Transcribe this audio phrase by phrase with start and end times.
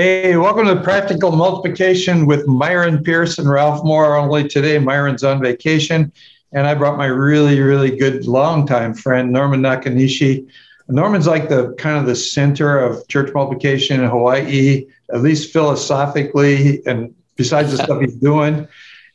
[0.00, 4.14] Hey, welcome to Practical Multiplication with Myron Pierce and Ralph Moore.
[4.14, 6.12] Only today, Myron's on vacation,
[6.52, 10.46] and I brought my really, really good longtime friend, Norman Nakanishi.
[10.86, 16.80] Norman's like the kind of the center of church multiplication in Hawaii, at least philosophically,
[16.86, 18.68] and besides the stuff he's doing.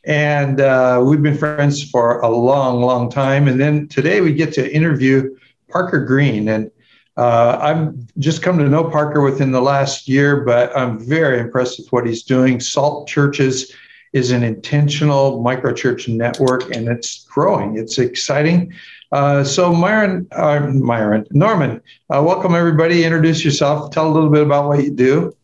[0.04, 3.48] And uh, we've been friends for a long, long time.
[3.48, 5.34] And then today we get to interview
[5.70, 6.46] Parker Green.
[6.46, 6.70] And
[7.16, 11.78] uh, I've just come to know Parker within the last year, but I'm very impressed
[11.78, 12.58] with what he's doing.
[12.58, 13.72] Salt Churches
[14.12, 17.78] is an intentional microchurch network, and it's growing.
[17.78, 18.72] It's exciting.
[19.12, 23.04] Uh, so, Myron, uh, Myron, Norman, uh, welcome everybody.
[23.04, 23.92] Introduce yourself.
[23.92, 25.36] Tell a little bit about what you do.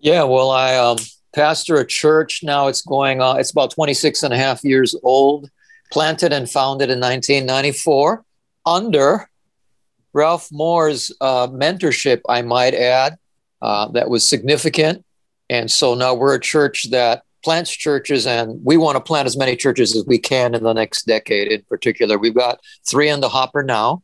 [0.00, 0.98] Yeah, well, I um,
[1.34, 2.68] pastor a church now.
[2.68, 3.40] It's going on.
[3.40, 5.50] It's about 26 and a half years old.
[5.90, 8.24] Planted and founded in 1994
[8.66, 9.30] under
[10.14, 13.16] Ralph Moore's uh, mentorship, I might add,
[13.60, 15.04] uh, that was significant.
[15.50, 19.36] And so now we're a church that plants churches, and we want to plant as
[19.36, 22.16] many churches as we can in the next decade in particular.
[22.16, 24.02] We've got three in the hopper now.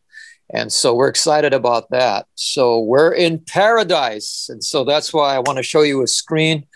[0.53, 2.27] And so we're excited about that.
[2.35, 4.49] So we're in paradise.
[4.51, 6.67] And so that's why I want to show you a screen.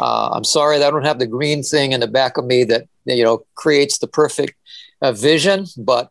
[0.00, 2.64] Uh, I'm sorry that I don't have the green thing in the back of me
[2.64, 4.54] that you know creates the perfect
[5.02, 6.10] uh, vision, but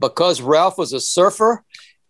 [0.00, 1.64] because Ralph was a surfer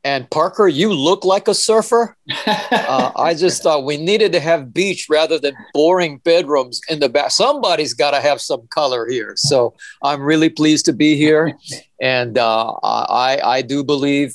[0.05, 2.17] and Parker, you look like a surfer.
[2.47, 7.09] uh, I just thought we needed to have beach rather than boring bedrooms in the
[7.09, 7.31] back.
[7.31, 9.35] Somebody's got to have some color here.
[9.37, 11.57] So I'm really pleased to be here,
[12.01, 14.35] and uh, I I do believe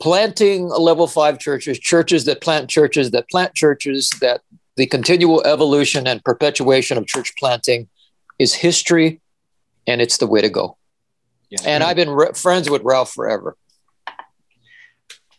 [0.00, 4.42] planting level five churches, churches that plant churches that plant churches that
[4.76, 7.88] the continual evolution and perpetuation of church planting
[8.38, 9.20] is history,
[9.86, 10.76] and it's the way to go.
[11.48, 11.60] Yeah.
[11.64, 13.56] And I've been re- friends with Ralph forever.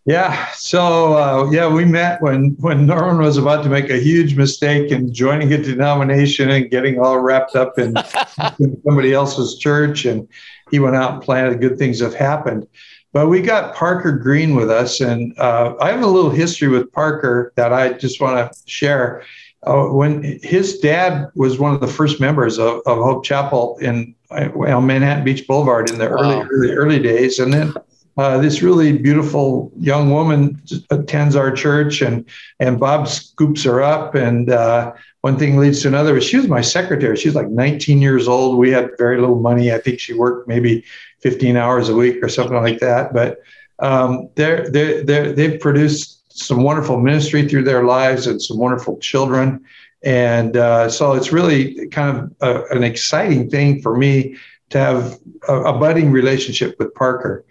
[0.06, 0.52] Yeah.
[0.52, 4.92] So uh, yeah, we met when when Norman was about to make a huge mistake
[4.92, 7.96] in joining a denomination and getting all wrapped up in,
[8.60, 10.28] in somebody else's church, and
[10.70, 11.60] he went out and planted.
[11.60, 12.68] Good things have happened.
[13.14, 16.92] But we got Parker Green with us, and uh, I have a little history with
[16.92, 19.24] Parker that I just want to share.
[19.64, 24.14] Uh, when his dad was one of the first members of, of Hope Chapel in
[24.54, 26.18] well, Manhattan Beach Boulevard in the wow.
[26.18, 27.74] early, early early days, and then
[28.18, 32.26] uh, this really beautiful young woman attends our church and
[32.60, 36.22] and Bob scoops her up and uh, one thing leads to another.
[36.22, 37.18] She was my secretary.
[37.18, 38.58] She's like 19 years old.
[38.58, 39.74] We had very little money.
[39.74, 40.86] I think she worked maybe
[41.22, 43.12] 15 hours a week or something like that.
[43.12, 43.40] But
[43.80, 48.98] um, they're, they're, they're, they've produced some wonderful ministry through their lives and some wonderful
[49.00, 49.66] children.
[50.04, 54.36] And uh, so it's really kind of a, an exciting thing for me
[54.70, 57.44] to have a, a budding relationship with Parker.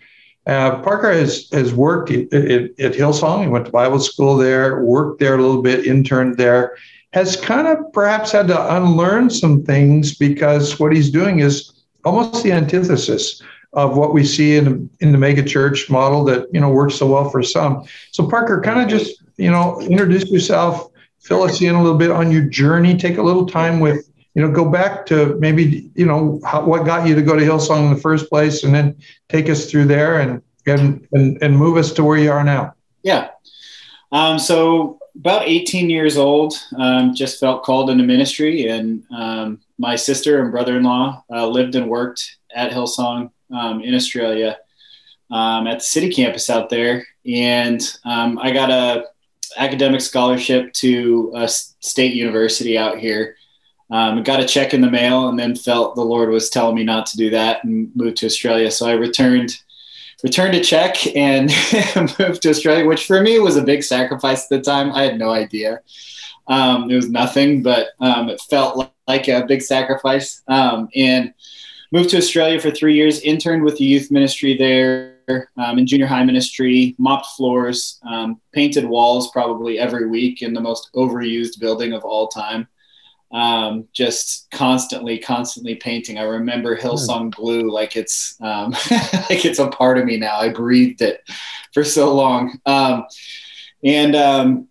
[0.46, 3.42] Uh, Parker has has worked at, at, Hillsong.
[3.42, 6.76] He went to Bible school there, worked there a little bit, interned there.
[7.12, 11.72] Has kind of perhaps had to unlearn some things because what he's doing is
[12.04, 13.40] almost the antithesis
[13.72, 17.06] of what we see in in the mega church model that you know works so
[17.06, 17.84] well for some.
[18.12, 20.90] So Parker, kind of just you know introduce yourself,
[21.20, 22.96] fill us in a little bit on your journey.
[22.96, 26.84] Take a little time with you know, go back to maybe, you know, how, what
[26.84, 28.96] got you to go to Hillsong in the first place and then
[29.28, 32.74] take us through there and, and, and, and move us to where you are now.
[33.02, 33.30] Yeah.
[34.10, 39.94] Um, so about 18 years old, um, just felt called into ministry and um, my
[39.94, 44.58] sister and brother-in-law uh, lived and worked at Hillsong um, in Australia
[45.30, 47.06] um, at the city campus out there.
[47.24, 49.04] And um, I got a
[49.56, 53.36] academic scholarship to a state university out here
[53.90, 56.84] um, got a check in the mail and then felt the Lord was telling me
[56.84, 58.70] not to do that and moved to Australia.
[58.70, 59.56] So I returned
[60.22, 61.50] returned a check and
[62.18, 64.90] moved to Australia, which for me was a big sacrifice at the time.
[64.92, 65.80] I had no idea.
[66.46, 70.42] Um, it was nothing, but um, it felt like a big sacrifice.
[70.48, 71.34] Um, and
[71.92, 76.06] moved to Australia for three years, interned with the youth ministry there um, in junior
[76.06, 81.92] high ministry, mopped floors, um, painted walls probably every week in the most overused building
[81.92, 82.66] of all time
[83.34, 86.18] um, just constantly, constantly painting.
[86.18, 88.70] I remember Hillsong Blue like it's um,
[89.28, 90.38] like it's a part of me now.
[90.38, 91.20] I breathed it
[91.72, 93.06] for so long, um,
[93.82, 94.68] and um,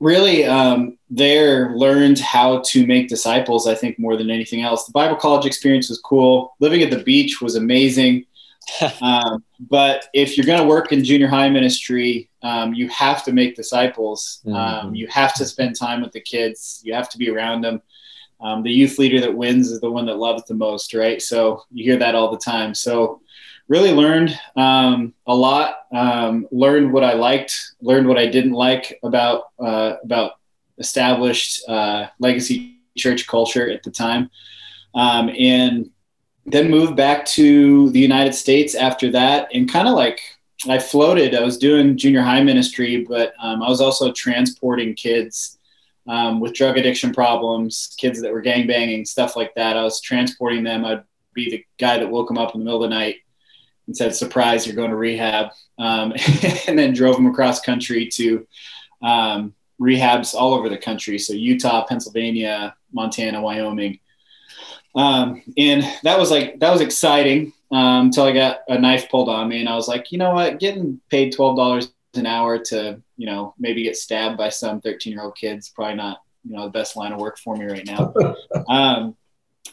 [0.00, 3.68] really um, there learned how to make disciples.
[3.68, 6.56] I think more than anything else, the Bible college experience was cool.
[6.58, 8.26] Living at the beach was amazing.
[9.00, 13.32] um, but if you're going to work in junior high ministry, um, you have to
[13.32, 14.40] make disciples.
[14.46, 14.94] Um, mm-hmm.
[14.94, 16.80] you have to spend time with the kids.
[16.84, 17.80] You have to be around them
[18.42, 21.22] um, the youth leader that wins is the one that loves the most, right?
[21.22, 22.74] So you hear that all the time.
[22.74, 23.20] So
[23.68, 25.76] really learned um, a lot.
[25.92, 30.32] Um, learned what I liked, learned what I didn't like about uh, about
[30.78, 34.30] established uh, legacy church culture at the time,
[34.94, 35.90] um, and
[36.44, 40.20] then moved back to the United States after that, and kind of like
[40.68, 41.34] I floated.
[41.34, 45.58] I was doing junior high ministry, but um, I was also transporting kids
[46.08, 49.76] um, with drug addiction problems, kids that were gang banging, stuff like that.
[49.76, 50.84] I was transporting them.
[50.84, 51.04] I'd
[51.34, 53.16] be the guy that woke them up in the middle of the night
[53.86, 56.12] and said, "Surprise, you're going to rehab," um,
[56.66, 58.46] and then drove them across country to
[59.02, 61.18] um, rehabs all over the country.
[61.18, 63.98] So Utah, Pennsylvania, Montana, Wyoming.
[64.94, 69.28] Um, and that was like that was exciting um, until I got a knife pulled
[69.28, 72.58] on me, and I was like, you know what, getting paid twelve dollars an hour
[72.58, 76.56] to you know maybe get stabbed by some thirteen year old kids probably not you
[76.56, 78.12] know the best line of work for me right now.
[78.68, 79.16] um,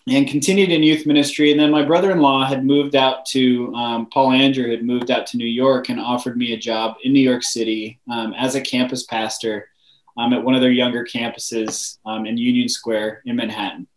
[0.07, 1.51] and continued in youth ministry.
[1.51, 5.11] And then my brother in law had moved out to, um, Paul Andrew had moved
[5.11, 8.55] out to New York and offered me a job in New York City um, as
[8.55, 9.69] a campus pastor
[10.17, 13.87] um, at one of their younger campuses um, in Union Square in Manhattan.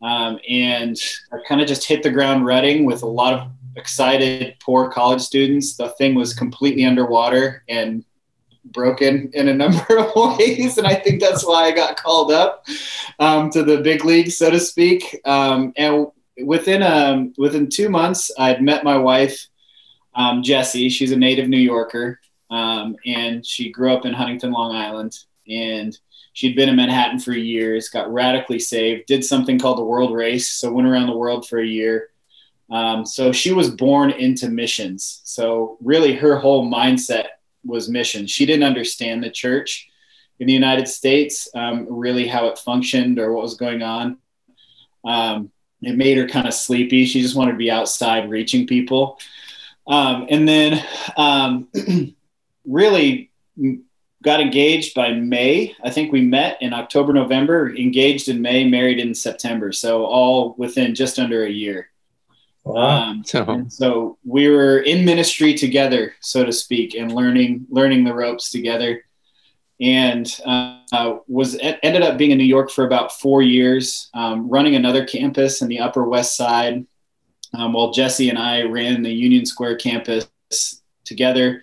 [0.00, 0.96] Um, and
[1.32, 5.20] I kind of just hit the ground running with a lot of excited poor college
[5.20, 5.76] students.
[5.76, 8.04] The thing was completely underwater and
[8.64, 12.66] broken in a number of ways, and I think that's why I got called up
[13.18, 15.20] um, to the big league, so to speak.
[15.24, 16.06] Um, and
[16.44, 19.48] within um, within two months, I'd met my wife,
[20.14, 20.88] um, Jessie.
[20.88, 22.20] She's a native New Yorker,
[22.50, 25.16] um, and she grew up in Huntington, Long Island,
[25.48, 25.98] and
[26.32, 27.88] she'd been in Manhattan for years.
[27.88, 29.06] Got radically saved.
[29.06, 32.10] Did something called the World Race, so went around the world for a year.
[32.70, 35.20] Um, so she was born into missions.
[35.24, 37.26] So really, her whole mindset
[37.64, 38.26] was mission.
[38.26, 39.88] She didn't understand the church
[40.38, 44.18] in the United States, um, really how it functioned or what was going on.
[45.04, 45.50] Um,
[45.82, 47.04] it made her kind of sleepy.
[47.04, 49.18] She just wanted to be outside reaching people.
[49.86, 50.84] Um, and then
[51.16, 51.68] um,
[52.66, 53.30] really
[54.22, 55.74] got engaged by May.
[55.82, 59.72] I think we met in October, November, engaged in May, married in September.
[59.72, 61.90] So all within just under a year.
[62.76, 63.64] Um, so.
[63.68, 69.04] so we were in ministry together, so to speak, and learning learning the ropes together.
[69.80, 74.74] And uh, was ended up being in New York for about four years, um, running
[74.74, 76.84] another campus in the Upper West Side.
[77.54, 80.28] Um, while Jessie and I ran the Union Square campus
[81.04, 81.62] together,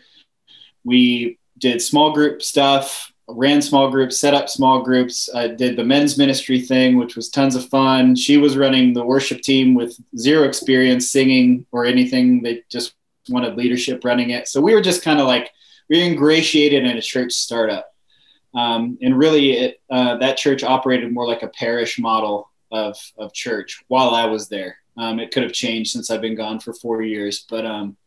[0.86, 5.30] we did small group stuff, ran small groups, set up small groups.
[5.33, 8.16] I did the men's ministry thing, which was tons of fun.
[8.16, 12.44] She was running the worship team with zero experience singing or anything.
[12.44, 12.94] They just
[13.30, 14.48] wanted leadership running it.
[14.48, 15.51] So we were just kind of like,
[15.89, 17.92] we ingratiated in a church startup.
[18.54, 23.33] Um, and really, it, uh, that church operated more like a parish model of, of
[23.33, 24.78] church while I was there.
[24.98, 27.98] Um, it could have changed since I've been gone for four years, but um,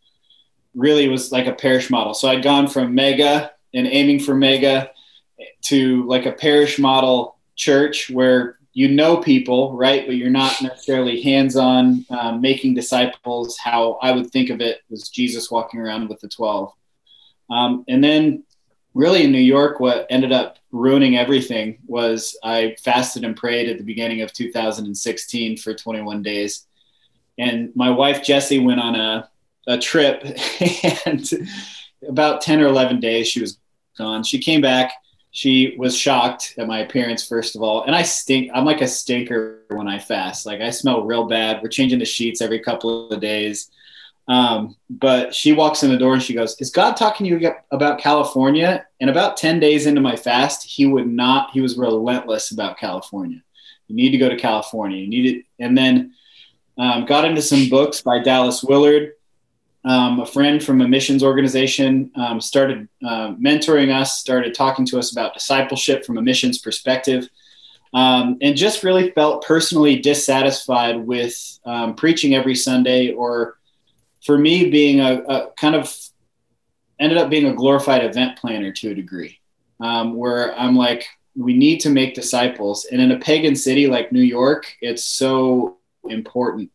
[0.74, 2.14] really was like a parish model.
[2.14, 4.90] So I'd gone from mega and aiming for mega
[5.62, 10.06] to like a parish model church where you know people, right?
[10.06, 13.58] But you're not necessarily hands on um, making disciples.
[13.58, 16.72] How I would think of it was Jesus walking around with the 12.
[17.50, 18.44] Um, and then,
[18.94, 23.78] really, in New York, what ended up ruining everything was I fasted and prayed at
[23.78, 26.66] the beginning of 2016 for 21 days.
[27.38, 29.28] And my wife, Jessie, went on a,
[29.66, 30.22] a trip,
[31.06, 31.28] and
[32.06, 33.58] about 10 or 11 days, she was
[33.96, 34.22] gone.
[34.22, 34.92] She came back
[35.30, 37.84] she was shocked at my appearance first of all.
[37.84, 40.46] And i stink i'm like a stinker when i fast.
[40.46, 41.62] Like i smell real bad.
[41.62, 43.70] We're changing the sheets every couple of days.
[44.26, 47.52] Um, but she walks in the door and she goes is god talking to you
[47.70, 48.86] about california?
[49.00, 53.42] And about 10 days into my fast he would not he was relentless about california.
[53.86, 54.98] You need to go to california.
[54.98, 55.44] You need it.
[55.58, 56.14] And then
[56.78, 59.12] um, got into some books by dallas willard
[59.88, 64.98] um, a friend from a missions organization um, started uh, mentoring us, started talking to
[64.98, 67.26] us about discipleship from a missions perspective,
[67.94, 73.58] um, and just really felt personally dissatisfied with um, preaching every Sunday, or
[74.26, 75.90] for me, being a, a, kind of
[77.00, 79.40] ended up being a glorified event planner to a degree,
[79.80, 82.84] um, where I'm like, we need to make disciples.
[82.92, 86.70] And in a pagan city like New York, it's so important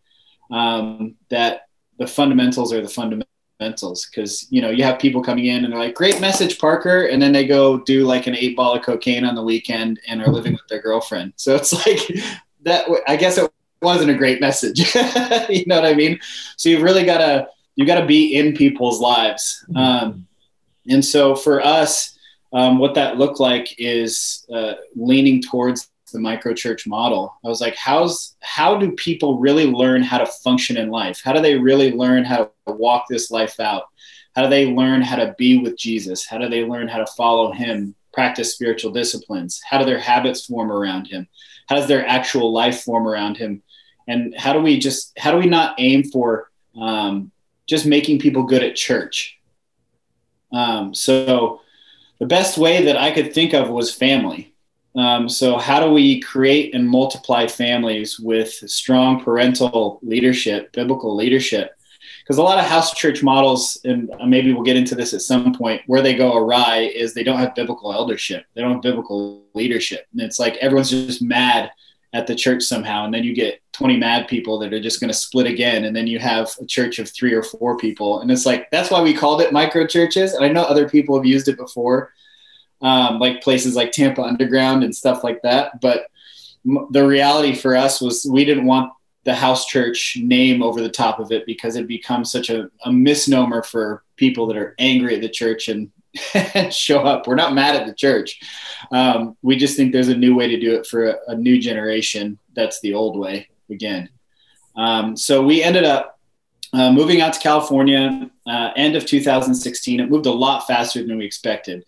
[0.49, 1.67] um, that
[2.03, 5.79] the fundamentals are the fundamentals because you know you have people coming in and they're
[5.79, 9.23] like great message parker and then they go do like an eight ball of cocaine
[9.23, 11.33] on the weekend and are living with their girlfriend.
[11.37, 11.99] So it's like
[12.63, 14.95] that i guess it wasn't a great message.
[15.49, 16.19] You know what i mean?
[16.57, 19.65] So you've really got to you got to be in people's lives.
[19.75, 20.27] Um,
[20.87, 22.17] and so for us
[22.53, 27.37] um, what that looked like is uh, leaning towards the micro church model.
[27.43, 31.21] I was like, how's how do people really learn how to function in life?
[31.23, 33.83] How do they really learn how to walk this life out?
[34.35, 36.25] How do they learn how to be with Jesus?
[36.25, 39.61] How do they learn how to follow him, practice spiritual disciplines?
[39.69, 41.27] How do their habits form around him?
[41.67, 43.61] How does their actual life form around him?
[44.07, 47.31] And how do we just how do we not aim for um,
[47.67, 49.39] just making people good at church?
[50.51, 51.61] Um, so
[52.19, 54.52] the best way that I could think of was family.
[54.95, 61.75] Um, so, how do we create and multiply families with strong parental leadership, biblical leadership?
[62.23, 65.53] Because a lot of house church models, and maybe we'll get into this at some
[65.53, 69.43] point, where they go awry is they don't have biblical eldership, they don't have biblical
[69.53, 70.05] leadership.
[70.13, 71.71] And it's like everyone's just mad
[72.13, 73.05] at the church somehow.
[73.05, 75.85] And then you get 20 mad people that are just going to split again.
[75.85, 78.21] And then you have a church of three or four people.
[78.21, 80.33] And it's like, that's why we called it micro churches.
[80.33, 82.13] And I know other people have used it before,
[82.81, 85.79] um, like places like Tampa Underground and stuff like that.
[85.81, 86.07] But
[86.65, 88.91] m- the reality for us was we didn't want
[89.23, 92.91] the house church name over the top of it because it becomes such a, a
[92.91, 95.91] misnomer for people that are angry at the church and
[96.73, 97.25] show up.
[97.25, 98.39] We're not mad at the church.
[98.91, 101.59] Um, we just think there's a new way to do it for a, a new
[101.59, 102.37] generation.
[102.53, 104.09] That's the old way again.
[104.75, 106.19] Um, so we ended up
[106.73, 109.99] uh, moving out to California uh, end of 2016.
[109.99, 111.85] It moved a lot faster than we expected.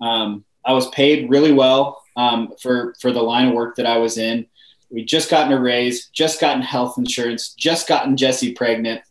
[0.00, 3.98] Um, I was paid really well um, for for the line of work that I
[3.98, 4.46] was in.
[4.90, 9.02] We just gotten a raise, just gotten health insurance, just gotten Jessie pregnant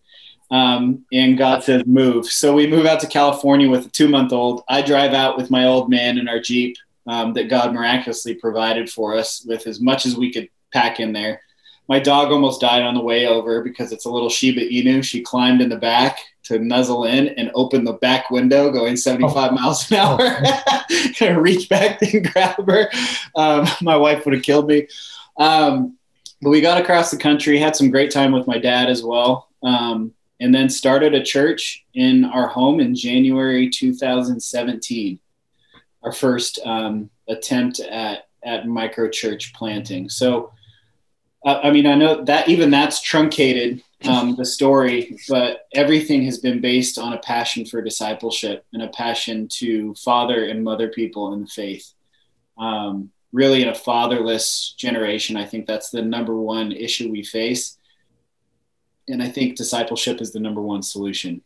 [0.50, 2.26] um, and got to move.
[2.28, 4.64] So we move out to California with a two month old.
[4.70, 6.78] I drive out with my old man in our Jeep
[7.08, 11.14] um, that God miraculously provided for us with as much as we could pack in
[11.14, 11.42] there.
[11.90, 15.04] My dog almost died on the way over because it's a little Shiba Inu.
[15.04, 19.52] She climbed in the back to nuzzle in and open the back window going 75
[19.52, 19.56] oh.
[19.56, 20.18] miles an hour.
[20.20, 21.34] Oh.
[21.36, 22.90] reach back and grab her.
[23.36, 24.88] Um, my wife would have killed me.
[25.38, 25.98] Um,
[26.42, 29.50] but we got across the country, had some great time with my dad as well.
[29.64, 35.20] Um, and then started a church in our home in January 2017.
[36.04, 40.10] Our first um, attempt at at micro church planting.
[40.10, 40.52] So,
[41.46, 46.38] uh, I mean, I know that even that's truncated um, the story, but everything has
[46.38, 51.34] been based on a passion for discipleship and a passion to father and mother people
[51.34, 51.94] in the faith.
[52.58, 57.78] Um, really, in a fatherless generation, I think that's the number one issue we face
[59.08, 61.42] and I think discipleship is the number one solution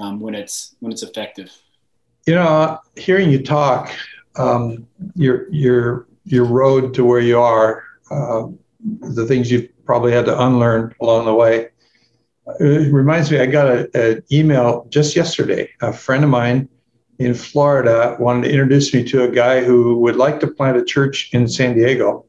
[0.00, 1.50] um, when it's when it's effective.
[2.26, 3.92] You know, hearing you talk,
[4.36, 8.48] um, your your your road to where you are, uh,
[9.00, 11.70] the things you've probably had to unlearn along the way.
[12.60, 15.70] It reminds me, I got an email just yesterday.
[15.80, 16.68] A friend of mine
[17.18, 20.84] in Florida wanted to introduce me to a guy who would like to plant a
[20.84, 22.26] church in San Diego.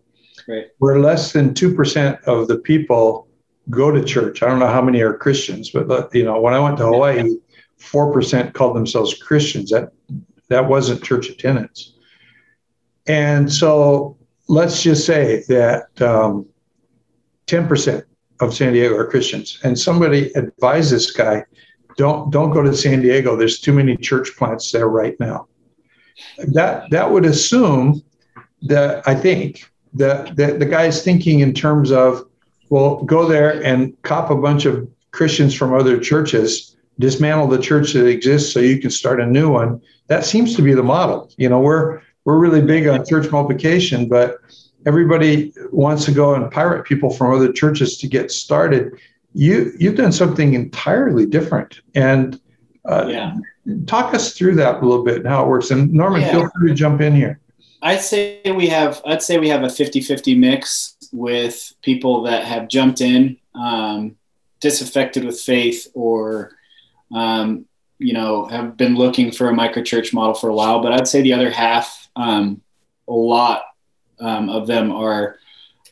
[0.47, 0.67] Right.
[0.77, 3.27] Where less than 2% of the people
[3.69, 4.41] go to church.
[4.41, 7.35] I don't know how many are Christians, but you know, when I went to Hawaii,
[7.77, 9.69] four percent called themselves Christians.
[9.71, 9.91] That
[10.47, 11.93] that wasn't church attendance.
[13.05, 16.48] And so let's just say that um,
[17.49, 18.05] ten percent
[18.39, 21.43] of San Diego are Christians, and somebody advised this guy,
[21.97, 23.35] don't don't go to San Diego.
[23.35, 25.47] There's too many church plants there right now.
[26.53, 28.01] That that would assume
[28.61, 32.25] that I think that the, the guy is thinking in terms of
[32.69, 37.93] well, go there and cop a bunch of Christians from other churches, dismantle the church
[37.93, 39.81] that exists so you can start a new one.
[40.07, 41.31] That seems to be the model.
[41.37, 44.37] You know, we're we're really big on church multiplication, but
[44.85, 48.93] everybody wants to go and pirate people from other churches to get started.
[49.33, 52.39] You you've done something entirely different, and
[52.85, 53.35] uh, yeah.
[53.85, 55.71] talk us through that a little bit and how it works.
[55.71, 56.31] And Norman, yeah.
[56.31, 57.39] feel free to jump in here.
[57.81, 62.67] I'd say we have I'd say we have a 50-50 mix with people that have
[62.67, 64.15] jumped in um,
[64.59, 66.51] disaffected with faith or
[67.13, 67.65] um,
[67.97, 71.21] you know have been looking for a microchurch model for a while but I'd say
[71.21, 72.61] the other half um,
[73.07, 73.63] a lot
[74.19, 75.37] um, of them are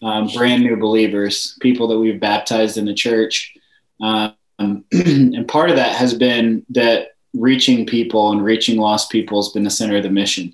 [0.01, 3.55] um, brand new believers people that we've baptized in the church
[4.01, 4.35] um,
[4.91, 9.63] and part of that has been that reaching people and reaching lost people has been
[9.63, 10.53] the center of the mission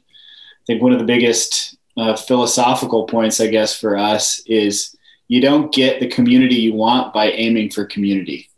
[0.64, 4.96] I think one of the biggest uh, philosophical points, I guess, for us is
[5.28, 8.50] you don't get the community you want by aiming for community.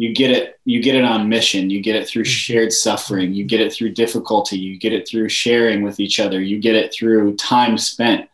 [0.00, 0.58] You get it.
[0.64, 1.68] You get it on mission.
[1.68, 2.30] You get it through mm-hmm.
[2.30, 3.34] shared suffering.
[3.34, 4.58] You get it through difficulty.
[4.58, 6.40] You get it through sharing with each other.
[6.40, 8.26] You get it through time spent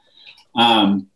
[0.55, 1.09] um,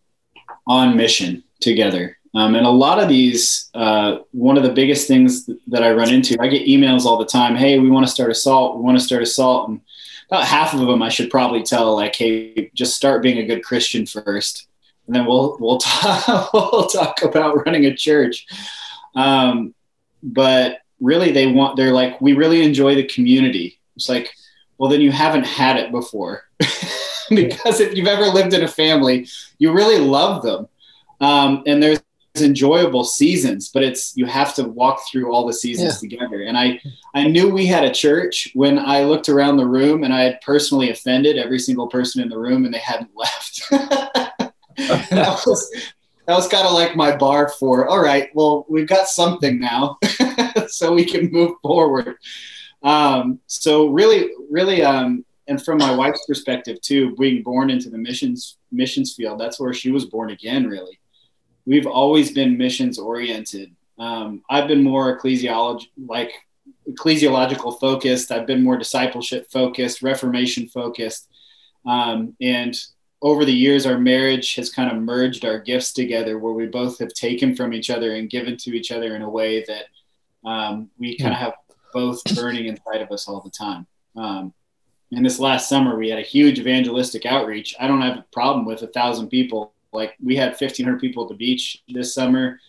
[0.67, 2.19] on mission together.
[2.35, 6.13] Um, and a lot of these, uh, one of the biggest things that I run
[6.13, 7.55] into, I get emails all the time.
[7.55, 8.77] Hey, we want to start a salt.
[8.77, 9.69] We want to start a salt.
[9.69, 9.81] And
[10.27, 13.63] about half of them I should probably tell like, hey, just start being a good
[13.63, 14.67] Christian first,
[15.07, 18.47] and then we'll we'll talk we'll talk about running a church.
[19.15, 19.75] Um,
[20.23, 23.79] but really, they want they're like, we really enjoy the community.
[23.97, 24.31] It's like,
[24.79, 26.45] well, then you haven't had it before,
[27.31, 30.69] because if you've ever lived in a family, you really love them,
[31.21, 32.01] um, and there's
[32.37, 36.09] enjoyable seasons but it's you have to walk through all the seasons yeah.
[36.09, 36.81] together and i
[37.13, 40.41] i knew we had a church when i looked around the room and i had
[40.41, 45.73] personally offended every single person in the room and they hadn't left that was
[46.31, 49.99] that was kind of like my bar for all right well we've got something now
[50.69, 52.17] so we can move forward
[52.83, 57.99] um, so really really um, and from my wife's perspective too being born into the
[57.99, 61.01] missions missions field that's where she was born again really
[61.67, 63.75] we've always been missions oriented.
[63.99, 66.33] Um, I've been more ecclesiology, like
[66.89, 68.33] ecclesiological focused.
[68.33, 71.29] I've been more discipleship focused, Reformation focused.
[71.87, 72.75] Um, and
[73.23, 76.99] over the years, our marriage has kind of merged our gifts together where we both
[76.99, 79.85] have taken from each other and given to each other in a way that
[80.49, 81.55] um, we kind of have
[81.93, 83.87] both burning inside of us all the time.
[84.17, 84.55] Um,
[85.13, 87.75] and this last summer, we had a huge evangelistic outreach.
[87.79, 91.29] I don't have a problem with a thousand people like we had 1,500 people at
[91.29, 92.61] the beach this summer,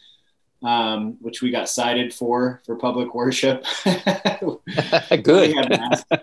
[0.63, 3.63] um, which we got cited for for public worship.
[5.23, 5.55] Good.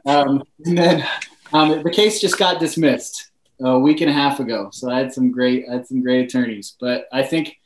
[0.05, 1.09] um, and then
[1.53, 4.71] um, the case just got dismissed a week and a half ago.
[4.73, 6.77] So I had some great, I had some great attorneys.
[6.81, 7.59] But I think,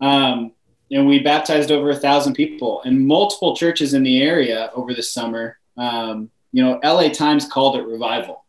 [0.00, 0.52] um,
[0.90, 5.02] and we baptized over a thousand people in multiple churches in the area over the
[5.02, 5.58] summer.
[5.76, 8.44] Um, you know, LA Times called it revival.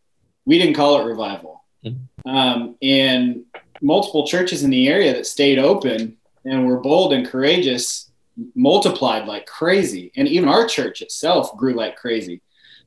[0.45, 1.63] We didn't call it revival.
[1.85, 2.29] Mm-hmm.
[2.29, 3.43] Um, and
[3.81, 8.11] multiple churches in the area that stayed open and were bold and courageous
[8.55, 10.11] multiplied like crazy.
[10.15, 12.41] And even our church itself grew like crazy.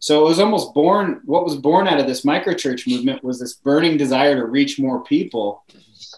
[0.05, 3.55] So it was almost born, what was born out of this microchurch movement was this
[3.55, 5.65] burning desire to reach more people.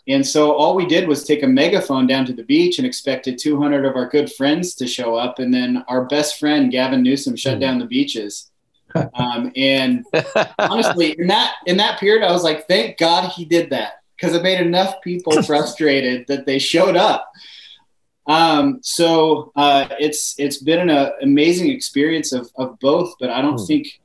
[0.09, 3.39] And so all we did was take a megaphone down to the beach and expected
[3.39, 5.39] 200 of our good friends to show up.
[5.39, 7.61] And then our best friend, Gavin Newsom, shut hmm.
[7.61, 8.51] down the beaches.
[9.15, 10.07] Um, and
[10.59, 14.35] honestly, in that in that period, I was like, thank God he did that because
[14.35, 17.31] it made enough people frustrated that they showed up.
[18.27, 23.41] Um, so uh, it's it's been an uh, amazing experience of, of both, but I
[23.41, 23.67] don't mm.
[23.67, 24.01] think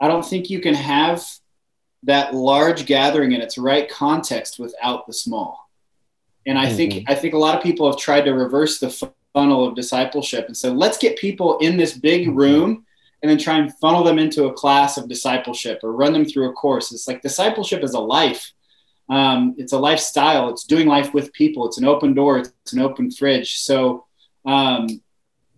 [0.00, 1.24] I don't think you can have
[2.04, 5.68] that large gathering in its right context without the small.
[6.46, 6.76] And I mm-hmm.
[6.76, 10.46] think I think a lot of people have tried to reverse the funnel of discipleship
[10.46, 12.36] and said, let's get people in this big mm-hmm.
[12.36, 12.86] room
[13.22, 16.48] and then try and funnel them into a class of discipleship or run them through
[16.48, 16.92] a course.
[16.92, 18.52] It's like discipleship is a life
[19.08, 20.50] um, it's a lifestyle.
[20.50, 21.66] It's doing life with people.
[21.66, 22.38] It's an open door.
[22.38, 23.58] It's an open fridge.
[23.58, 24.06] So
[24.44, 25.00] um,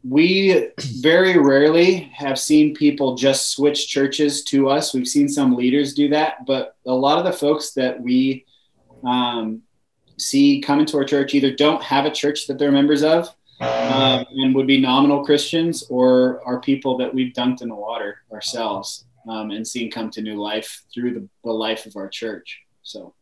[0.04, 4.94] we very rarely have seen people just switch churches to us.
[4.94, 8.44] We've seen some leaders do that, but a lot of the folks that we
[9.04, 9.62] um,
[10.18, 13.28] see come into our church either don't have a church that they're members of
[13.60, 18.22] um, and would be nominal Christians or are people that we've dunked in the water
[18.32, 22.62] ourselves um, and seen come to new life through the, the life of our church.
[22.82, 23.14] So.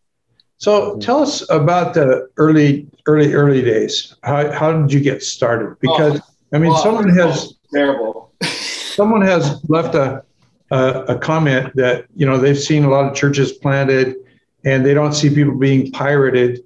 [0.59, 1.01] So mm-hmm.
[1.01, 4.14] tell us about the early, early, early days.
[4.23, 5.77] How, how did you get started?
[5.81, 8.33] Because oh, I mean, someone has terrible.
[8.42, 10.25] someone has left a,
[10.71, 14.16] a, a comment that you know they've seen a lot of churches planted,
[14.64, 16.64] and they don't see people being pirated.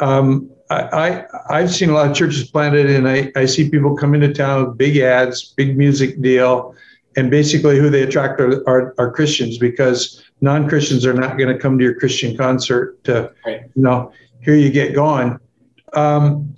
[0.00, 3.94] Um, I, I have seen a lot of churches planted, and I, I see people
[3.94, 6.74] come into town with big ads, big music deal,
[7.16, 11.58] and basically who they attract are, are, are Christians because non-Christians are not going to
[11.58, 13.62] come to your Christian concert to, right.
[13.74, 15.38] you know, hear you get going.
[15.94, 16.54] Um,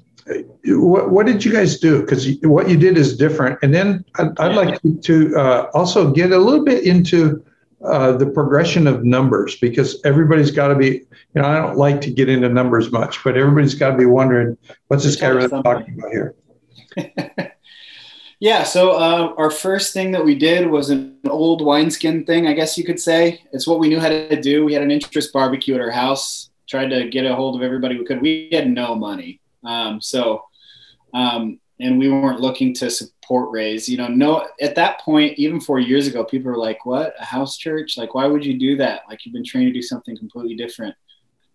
[0.64, 2.00] what, what did you guys do?
[2.00, 3.58] Because what you did is different.
[3.62, 7.44] And then I'd, I'd like to uh, also get a little bit into
[7.84, 12.00] uh, the progression of numbers because everybody's got to be, you know, I don't like
[12.02, 14.56] to get into numbers much, but everybody's got to be wondering
[14.88, 16.34] what's this guy really talking about here?
[18.40, 22.52] Yeah, so uh, our first thing that we did was an old wineskin thing, I
[22.52, 23.42] guess you could say.
[23.52, 24.64] It's what we knew how to do.
[24.64, 27.98] We had an interest barbecue at our house, tried to get a hold of everybody
[27.98, 28.20] we could.
[28.20, 29.40] We had no money.
[29.64, 30.44] Um, so,
[31.14, 33.88] um, and we weren't looking to support raise.
[33.88, 37.24] You know, no, at that point, even four years ago, people were like, what, a
[37.24, 37.96] house church?
[37.96, 39.02] Like, why would you do that?
[39.08, 40.94] Like, you've been trained to do something completely different.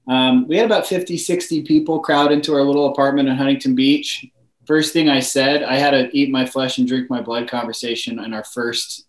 [0.07, 4.25] Um, we had about 50, 60 people crowd into our little apartment in Huntington Beach
[4.69, 8.19] first thing I said, I had to eat my flesh and drink my blood conversation
[8.19, 9.07] in our first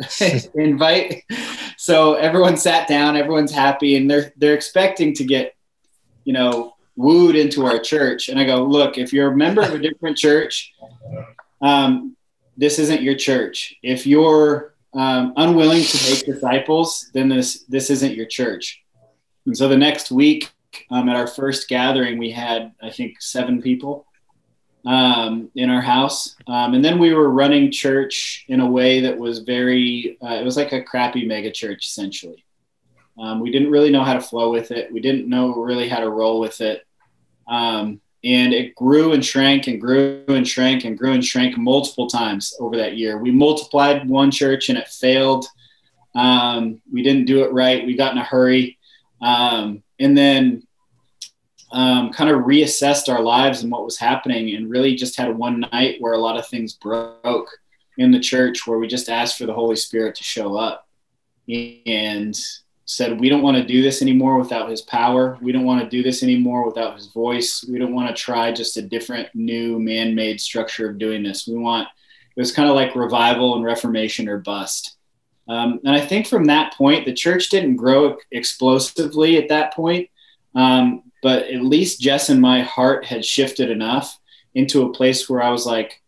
[0.56, 1.22] invite.
[1.76, 5.54] So everyone sat down, everyone's happy, and they're they're expecting to get,
[6.24, 8.28] you know, wooed into our church.
[8.28, 10.74] And I go, look, if you're a member of a different church,
[11.62, 12.16] um,
[12.56, 13.76] this isn't your church.
[13.84, 18.82] If you're um, unwilling to make disciples, then this this isn't your church.
[19.46, 20.50] And so the next week,
[20.90, 24.05] um, at our first gathering, we had I think seven people
[24.86, 29.18] um, in our house, um, and then we were running church in a way that
[29.18, 30.16] was very.
[30.22, 32.44] Uh, it was like a crappy mega church essentially.
[33.18, 34.92] Um, we didn't really know how to flow with it.
[34.92, 36.86] We didn't know really how to roll with it.
[37.48, 42.08] Um, and it grew and shrank and grew and shrank and grew and shrank multiple
[42.08, 43.18] times over that year.
[43.18, 45.46] We multiplied one church and it failed.
[46.14, 47.86] Um, we didn't do it right.
[47.86, 48.78] We got in a hurry.
[49.22, 50.65] Um, and then
[51.76, 55.60] um, kind of reassessed our lives and what was happening and really just had one
[55.72, 57.50] night where a lot of things broke
[57.98, 60.88] in the church where we just asked for the Holy Spirit to show up.
[61.86, 62.34] And
[62.86, 65.38] said, We don't want to do this anymore without his power.
[65.42, 67.62] We don't want to do this anymore without his voice.
[67.70, 71.46] We don't want to try just a different, new, man made structure of doing this.
[71.46, 71.88] We want,
[72.34, 74.96] it was kind of like revival and reformation or bust.
[75.46, 80.08] Um, and I think from that point, the church didn't grow explosively at that point.
[80.54, 84.16] Um, but at least Jess and my heart had shifted enough
[84.54, 86.00] into a place where I was like,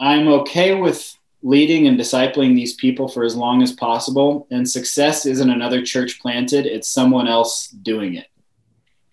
[0.00, 4.46] I'm okay with leading and discipling these people for as long as possible.
[4.50, 8.28] And success isn't another church planted, it's someone else doing it.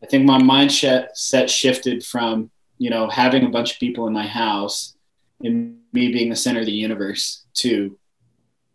[0.01, 4.13] I think my mindset set shifted from, you know, having a bunch of people in
[4.13, 4.95] my house
[5.43, 7.99] and me being the center of the universe to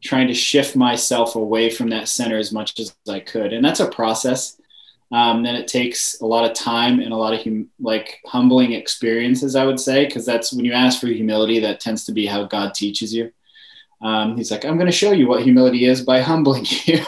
[0.04, 3.54] trying to shift myself away from that center as much as I could.
[3.54, 4.60] And that's a process.
[5.12, 8.72] Um, then it takes a lot of time and a lot of hum- like humbling
[8.72, 12.26] experiences, I would say, because that's when you ask for humility, that tends to be
[12.26, 13.32] how God teaches you.
[14.02, 17.04] Um, he's like, I'm going to show you what humility is by humbling you.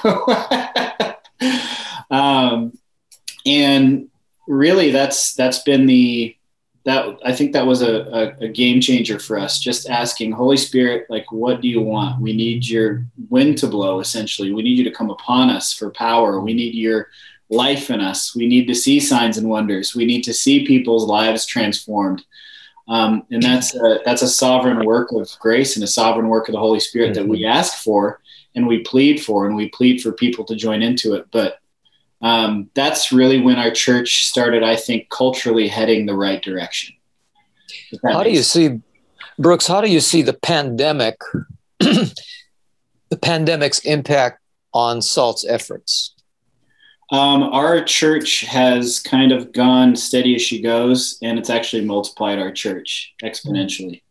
[2.11, 2.73] um,
[3.45, 4.09] and
[4.47, 6.37] really, that's that's been the
[6.85, 9.61] that I think that was a, a, a, game changer for us.
[9.61, 12.23] Just asking Holy Spirit, like, what do you want?
[12.23, 14.01] We need your wind to blow.
[14.01, 16.41] Essentially, we need you to come upon us for power.
[16.41, 17.09] We need your
[17.51, 18.35] life in us.
[18.35, 19.95] We need to see signs and wonders.
[19.95, 22.25] We need to see people's lives transformed.
[22.89, 26.53] Um, and that's a, that's a sovereign work of grace and a sovereign work of
[26.53, 27.23] the Holy Spirit mm-hmm.
[27.23, 27.53] that we mm-hmm.
[27.53, 28.21] ask for
[28.55, 31.27] and we plead for, and we plead for people to join into it.
[31.31, 31.61] But
[32.21, 36.97] um, that's really when our church started, I think, culturally heading the right direction.
[38.03, 38.73] How do you sense.
[38.73, 38.81] see,
[39.39, 39.67] Brooks?
[39.67, 41.19] How do you see the pandemic,
[41.79, 42.13] the
[43.23, 44.41] pandemic's impact
[44.75, 46.15] on SALT's efforts?
[47.11, 52.39] Um, our church has kind of gone steady as she goes, and it's actually multiplied
[52.39, 54.03] our church exponentially.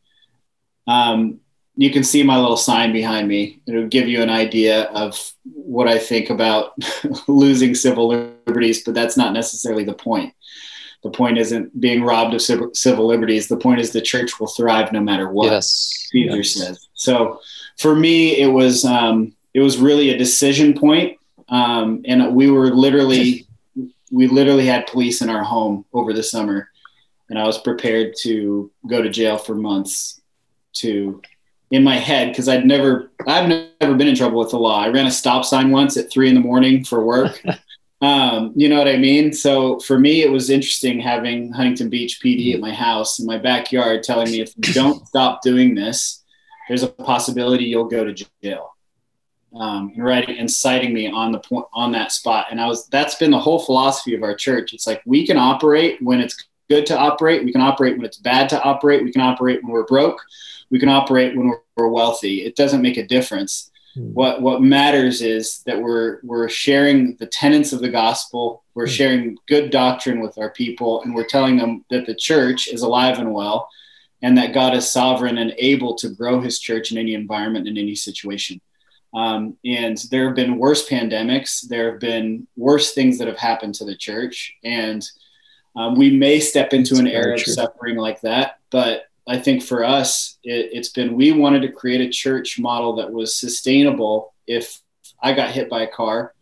[0.88, 1.40] Um,
[1.76, 3.62] you can see my little sign behind me.
[3.68, 6.74] It'll give you an idea of what I think about
[7.28, 10.34] losing civil liberties, but that's not necessarily the point.
[11.04, 13.48] The point isn't being robbed of civil liberties.
[13.48, 15.52] The point is the church will thrive no matter what.
[15.52, 16.08] Yes.
[16.12, 16.54] Caesar yes.
[16.54, 16.88] says.
[16.96, 17.42] So
[17.78, 21.18] for me, it was um, it was really a decision point
[21.50, 23.48] um, and we were literally
[24.12, 26.70] we literally had police in our home over the summer.
[27.30, 30.22] And i was prepared to go to jail for months
[30.76, 31.22] to
[31.72, 34.82] in my head because i'd never i've never been in trouble with the law.
[34.82, 37.42] I ran a stop sign once at three in the morning for work.
[38.00, 39.34] Um, you know what i mean?
[39.34, 43.40] So for me it was interesting having huntington beach pd at my house in my
[43.40, 46.24] backyard telling me if you don't stop doing this
[46.68, 48.77] there's a possibility you'll go to jail
[49.54, 52.48] um, and writing and citing me on the point on that spot.
[52.52, 54.74] And I was that's been the whole philosophy of our church.
[54.74, 57.44] It's like we can operate when it's good to operate.
[57.44, 59.04] We can operate when it's bad to operate.
[59.04, 60.22] We can operate when we're broke.
[60.70, 62.44] We can operate when we're, we're wealthy.
[62.44, 63.72] It doesn't make a difference.
[63.96, 64.14] Hmm.
[64.14, 68.64] What what matters is that we're we're sharing the tenets of the gospel.
[68.74, 68.92] We're hmm.
[68.92, 73.20] sharing good doctrine with our people, and we're telling them that the church is alive
[73.20, 73.70] and well,
[74.22, 77.78] and that God is sovereign and able to grow His church in any environment in
[77.78, 78.62] any situation.
[79.14, 81.68] Um, and there have been worse pandemics.
[81.68, 84.56] There have been worse things that have happened to the church.
[84.64, 85.08] And
[85.76, 88.60] um, we may step into That's an era of suffering like that.
[88.70, 92.96] But I think for us, it, it's been we wanted to create a church model
[92.96, 94.80] that was sustainable if
[95.22, 96.34] I got hit by a car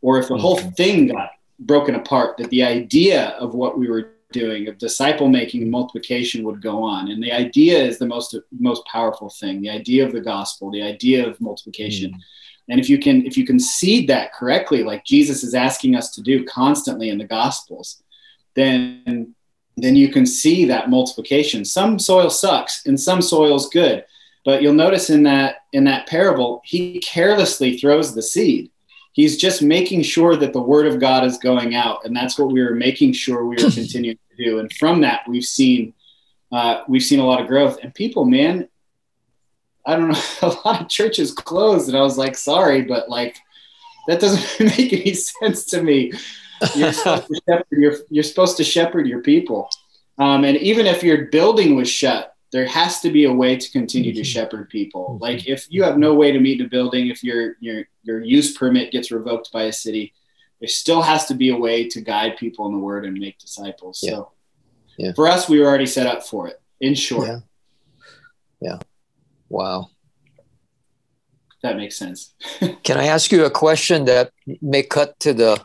[0.00, 0.40] or if the mm-hmm.
[0.40, 5.28] whole thing got broken apart, that the idea of what we were doing of disciple
[5.28, 7.10] making and multiplication would go on.
[7.10, 10.82] And the idea is the most most powerful thing the idea of the gospel the
[10.82, 12.12] idea of multiplication.
[12.12, 12.20] Mm.
[12.70, 16.10] and if you can if you can seed that correctly like jesus is asking us
[16.14, 18.02] to do constantly in the gospels
[18.54, 19.34] then
[19.80, 21.64] then you can see that multiplication.
[21.64, 24.04] Some soil sucks and some soil's good
[24.44, 28.70] but you'll notice in that in that parable he carelessly throws the seed
[29.18, 32.52] he's just making sure that the word of God is going out, and that's what
[32.52, 34.60] we were making sure we were continuing to do.
[34.60, 35.92] And from that, we've seen
[36.52, 37.78] uh, we've seen a lot of growth.
[37.82, 38.68] And people, man,
[39.84, 41.88] I don't know, a lot of churches closed.
[41.88, 43.36] And I was like, sorry, but like,
[44.06, 46.12] that doesn't make any sense to me.
[46.76, 49.68] You're supposed to shepherd your, you're supposed to shepherd your people.
[50.18, 53.70] Um, and even if your building was shut, there has to be a way to
[53.70, 54.24] continue to mm-hmm.
[54.24, 55.10] shepherd people.
[55.10, 55.22] Mm-hmm.
[55.22, 58.22] Like if you have no way to meet in a building, if your your your
[58.22, 60.14] use permit gets revoked by a city,
[60.60, 63.38] there still has to be a way to guide people in the word and make
[63.38, 64.00] disciples.
[64.02, 64.10] Yeah.
[64.10, 64.32] So
[64.96, 65.12] yeah.
[65.12, 66.60] for us, we were already set up for it.
[66.80, 67.28] In short.
[67.28, 67.38] Yeah.
[68.60, 68.78] Yeah.
[69.48, 69.90] Wow.
[71.62, 72.34] That makes sense.
[72.84, 74.32] Can I ask you a question that
[74.62, 75.60] may cut to the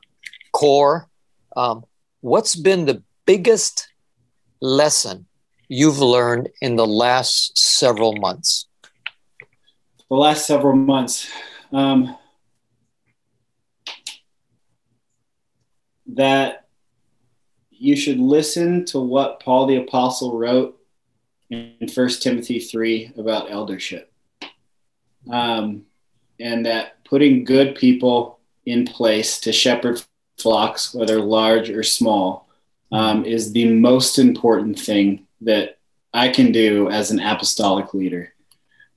[0.52, 1.08] core?
[1.56, 1.86] Um,
[2.22, 3.89] what's been the biggest
[4.60, 5.28] lesson
[5.74, 8.68] you've learned in the last several months?
[10.10, 11.30] The last several months.
[11.72, 12.16] Um,
[16.06, 16.68] that
[17.72, 20.80] you should listen to what Paul the Apostle wrote
[21.50, 24.12] in First Timothy 3 about eldership.
[25.32, 25.86] Um,
[26.40, 30.04] and that putting good people in place to shepherd
[30.38, 32.48] flocks, whether large or small,
[32.92, 35.78] um, is the most important thing that
[36.14, 38.34] I can do as an apostolic leader.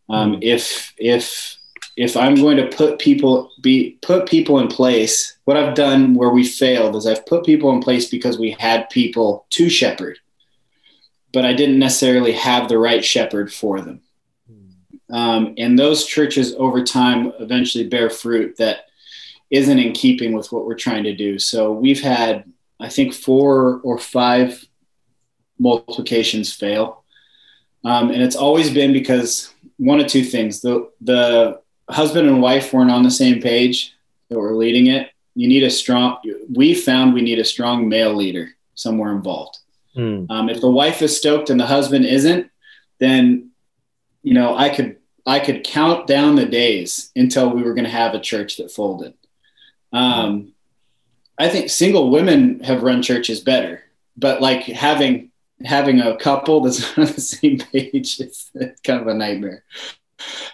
[0.09, 0.39] Um, hmm.
[0.43, 1.59] if if
[1.97, 6.31] if I'm going to put people be put people in place, what I've done where
[6.31, 10.19] we failed is I've put people in place because we had people to shepherd,
[11.33, 14.03] but I didn't necessarily have the right shepherd for them.
[14.49, 15.15] Hmm.
[15.15, 18.87] Um, and those churches over time eventually bear fruit that
[19.51, 21.39] isn't in keeping with what we're trying to do.
[21.39, 22.45] So we've had,
[22.81, 24.65] I think, four or five
[25.59, 27.05] multiplications fail.
[27.85, 32.73] Um, and it's always been because one of two things the, the husband and wife
[32.73, 33.95] weren't on the same page
[34.29, 35.11] that were leading it.
[35.35, 36.19] You need a strong,
[36.53, 39.59] we found we need a strong male leader somewhere involved.
[39.97, 40.31] Mm.
[40.31, 42.51] Um, if the wife is stoked and the husband isn't,
[42.99, 43.51] then,
[44.23, 47.90] you know, I could, I could count down the days until we were going to
[47.90, 49.14] have a church that folded.
[49.92, 50.53] Um,
[51.38, 53.83] I think single women have run churches better,
[54.16, 55.31] but like having
[55.64, 58.51] having a couple that's on the same page is
[58.85, 59.64] kind of a nightmare.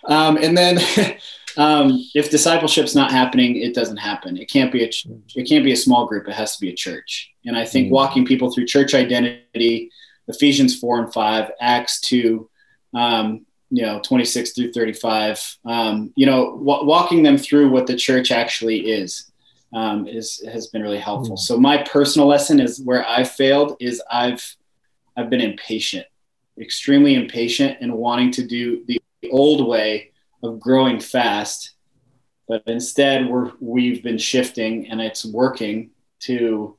[0.04, 0.78] Um, and then
[1.56, 4.36] um, if discipleship's not happening, it doesn't happen.
[4.36, 4.90] It can't be a
[5.34, 6.28] it can't be a small group.
[6.28, 7.30] It has to be a church.
[7.44, 7.94] And I think mm-hmm.
[7.94, 9.90] walking people through church identity,
[10.28, 12.48] Ephesians four and five, Acts two,
[12.94, 17.70] um, you know, twenty six through thirty five, um, you know, w- walking them through
[17.70, 19.28] what the church actually is.
[19.74, 21.36] Um, is has been really helpful.
[21.36, 21.54] Mm-hmm.
[21.54, 24.54] So my personal lesson is where I failed is I've
[25.16, 26.06] I've been impatient,
[26.58, 31.72] extremely impatient, and wanting to do the old way of growing fast.
[32.48, 36.76] But instead, we're we've been shifting, and it's working to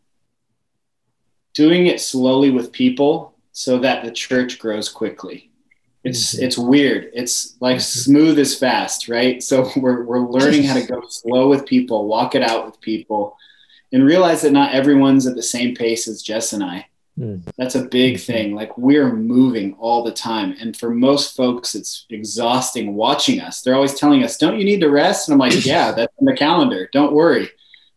[1.53, 5.51] doing it slowly with people so that the church grows quickly.
[6.03, 6.45] It's mm-hmm.
[6.45, 7.11] it's weird.
[7.13, 8.11] It's like mm-hmm.
[8.11, 9.41] smooth as fast, right?
[9.41, 13.37] So we're we're learning how to go slow with people, walk it out with people,
[13.91, 16.87] and realize that not everyone's at the same pace as Jess and I.
[17.19, 17.43] Mm.
[17.58, 18.56] That's a big thing.
[18.56, 20.56] Like we're moving all the time.
[20.60, 23.62] And for most folks, it's exhausting watching us.
[23.62, 25.28] They're always telling us, Don't you need to rest?
[25.28, 26.89] And I'm like, Yeah, that's in the calendar.
[26.91, 27.49] Don't worry.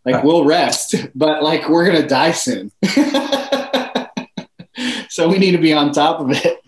[0.05, 2.71] Like we'll rest, but like we're going to die soon.
[5.09, 6.61] so we need to be on top of it.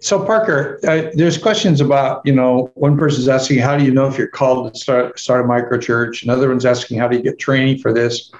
[0.00, 4.08] So Parker, uh, there's questions about you know one person's asking how do you know
[4.08, 7.22] if you're called to start start a micro church, another one's asking how do you
[7.22, 8.32] get training for this.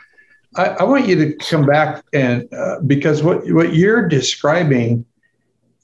[0.57, 5.05] I, I want you to come back and uh, because what what you're describing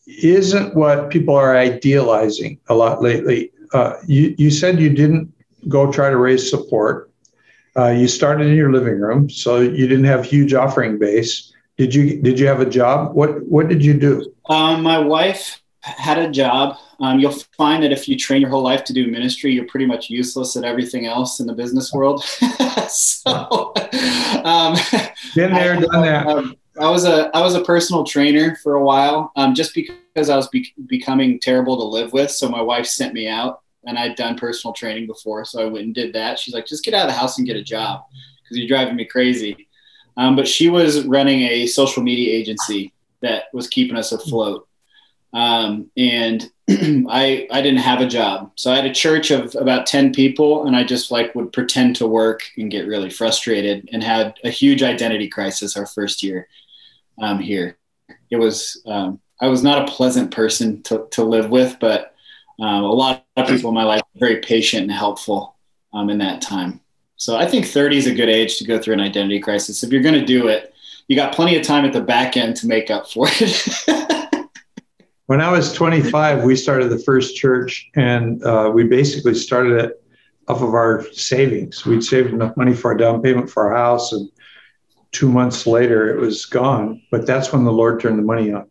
[0.07, 3.53] isn't what people are idealizing a lot lately.
[3.73, 5.33] Uh, you you said you didn't
[5.69, 7.11] go try to raise support.
[7.77, 11.53] Uh, you started in your living room, so you didn't have huge offering base.
[11.79, 13.15] Did you did you have a job?
[13.15, 14.33] What what did you do?
[14.49, 16.77] Um, my wife had a job.
[17.01, 19.87] Um, you'll find that if you train your whole life to do ministry, you're pretty
[19.87, 22.23] much useless at everything else in the business world.
[22.89, 23.73] so,
[24.45, 24.77] um,
[25.35, 26.27] been there, I, done that.
[26.27, 30.31] Um, I was a I was a personal trainer for a while, um, just because
[30.31, 32.31] I was be- becoming terrible to live with.
[32.31, 35.87] So my wife sent me out, and I'd done personal training before, so I went
[35.87, 36.39] and did that.
[36.39, 38.05] She's like, "Just get out of the house and get a job,
[38.43, 39.69] because you're driving me crazy."
[40.17, 44.69] Um, but she was running a social media agency that was keeping us afloat.
[45.33, 49.87] Um, and I I didn't have a job, so I had a church of about
[49.87, 54.03] ten people, and I just like would pretend to work and get really frustrated, and
[54.03, 56.49] had a huge identity crisis our first year
[57.21, 57.79] um, here.
[58.31, 62.15] It was um, I was not a pleasant person to to live with, but
[62.61, 65.57] um, a lot of people in my life were very patient and helpful
[65.93, 66.81] um, in that time.
[67.17, 69.83] So I think 30 is a good age to go through an identity crisis.
[69.83, 70.75] If you're going to do it,
[71.09, 73.69] you got plenty of time at the back end to make up for it.
[75.33, 80.05] when I was 25, we started the first church, and uh, we basically started it
[80.47, 81.87] off of our savings.
[81.87, 84.29] We'd saved enough money for a down payment for our house, and
[85.11, 87.01] two months later, it was gone.
[87.11, 88.69] But that's when the Lord turned the money on.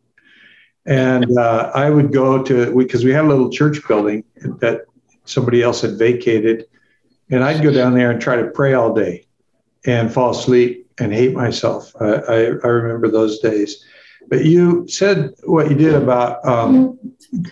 [0.85, 4.23] And uh, I would go to because we had a little church building
[4.59, 4.81] that
[5.25, 6.67] somebody else had vacated,
[7.31, 9.25] and I'd go down there and try to pray all day,
[9.87, 11.91] and fall asleep and hate myself.
[11.99, 12.13] I,
[12.63, 13.83] I remember those days.
[14.29, 16.97] But you said what you did about um,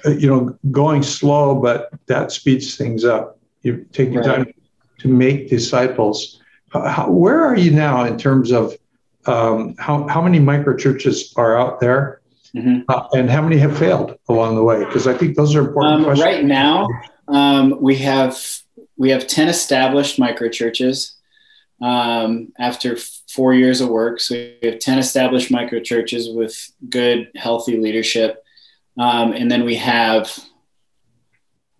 [0.06, 3.38] you know going slow, but that speeds things up.
[3.62, 4.36] You take your right.
[4.38, 4.54] time
[5.00, 6.42] to make disciples.
[6.72, 8.78] How, where are you now in terms of
[9.26, 12.22] um, how how many micro churches are out there,
[12.56, 12.82] mm-hmm.
[12.88, 14.80] uh, and how many have failed along the way?
[14.86, 16.26] Because I think those are important um, questions.
[16.26, 16.88] Right now,
[17.28, 18.38] um, we have
[18.98, 21.16] we have ten established micro churches
[21.82, 22.98] um, after
[23.30, 24.20] four years of work.
[24.20, 28.44] So we have 10 established micro churches with good, healthy leadership.
[28.98, 30.38] Um, and then we have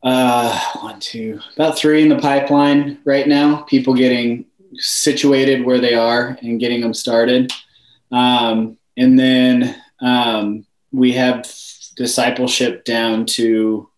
[0.04, 5.96] uh, one, two, about three in the pipeline right now, people getting situated where they
[5.96, 7.52] are and getting them started.
[8.12, 11.52] Um, and then um, we have
[11.96, 13.90] discipleship down to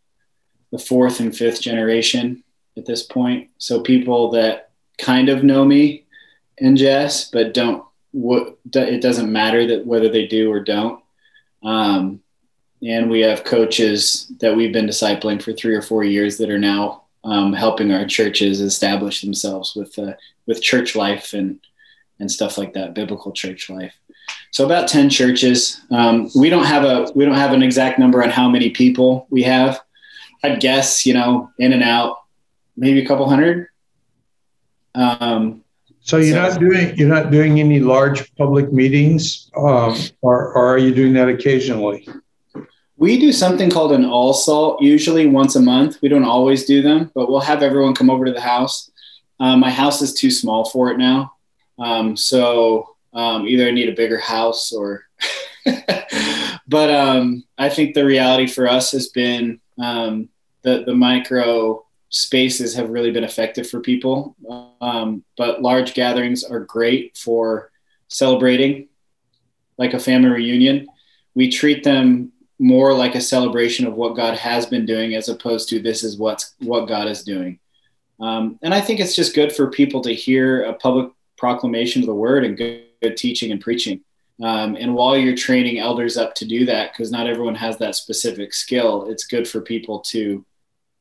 [0.71, 2.43] the fourth and fifth generation
[2.77, 3.49] at this point.
[3.57, 6.05] So people that kind of know me
[6.59, 7.83] and Jess, but don't.
[8.13, 11.01] What it doesn't matter that whether they do or don't.
[11.63, 12.21] Um,
[12.83, 16.59] and we have coaches that we've been discipling for three or four years that are
[16.59, 20.13] now um, helping our churches establish themselves with uh,
[20.47, 21.59] with church life and
[22.19, 23.95] and stuff like that, biblical church life.
[24.51, 25.81] So about ten churches.
[25.91, 29.27] Um, we don't have a we don't have an exact number on how many people
[29.29, 29.79] we have.
[30.43, 32.17] I'd guess you know in and out
[32.75, 33.67] maybe a couple hundred.
[34.95, 35.63] Um,
[36.11, 40.77] so you're not doing you're not doing any large public meetings, um, or, or are
[40.77, 42.05] you doing that occasionally?
[42.97, 45.99] We do something called an all salt, usually once a month.
[46.01, 48.91] We don't always do them, but we'll have everyone come over to the house.
[49.39, 51.31] Um, my house is too small for it now,
[51.79, 55.05] um, so um, either I need a bigger house or.
[56.67, 60.27] but um, I think the reality for us has been um,
[60.63, 64.35] the the micro spaces have really been effective for people.
[64.81, 67.71] Um, but large gatherings are great for
[68.09, 68.89] celebrating,
[69.77, 70.87] like a family reunion.
[71.33, 75.69] We treat them more like a celebration of what God has been doing, as opposed
[75.69, 77.59] to this is what's what God is doing.
[78.19, 82.07] Um, and I think it's just good for people to hear a public proclamation of
[82.07, 84.01] the word and good, good teaching and preaching.
[84.43, 87.95] Um, and while you're training elders up to do that, because not everyone has that
[87.95, 90.45] specific skill, it's good for people to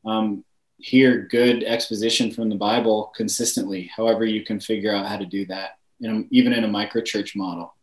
[0.07, 0.45] um,
[0.81, 5.47] hear good exposition from the Bible consistently, however you can figure out how to do
[5.47, 7.75] that, in even in a micro church model.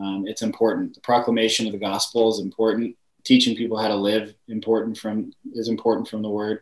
[0.00, 0.94] Um, it's important.
[0.94, 2.96] The proclamation of the gospel is important.
[3.24, 6.60] Teaching people how to live important from is important from the word.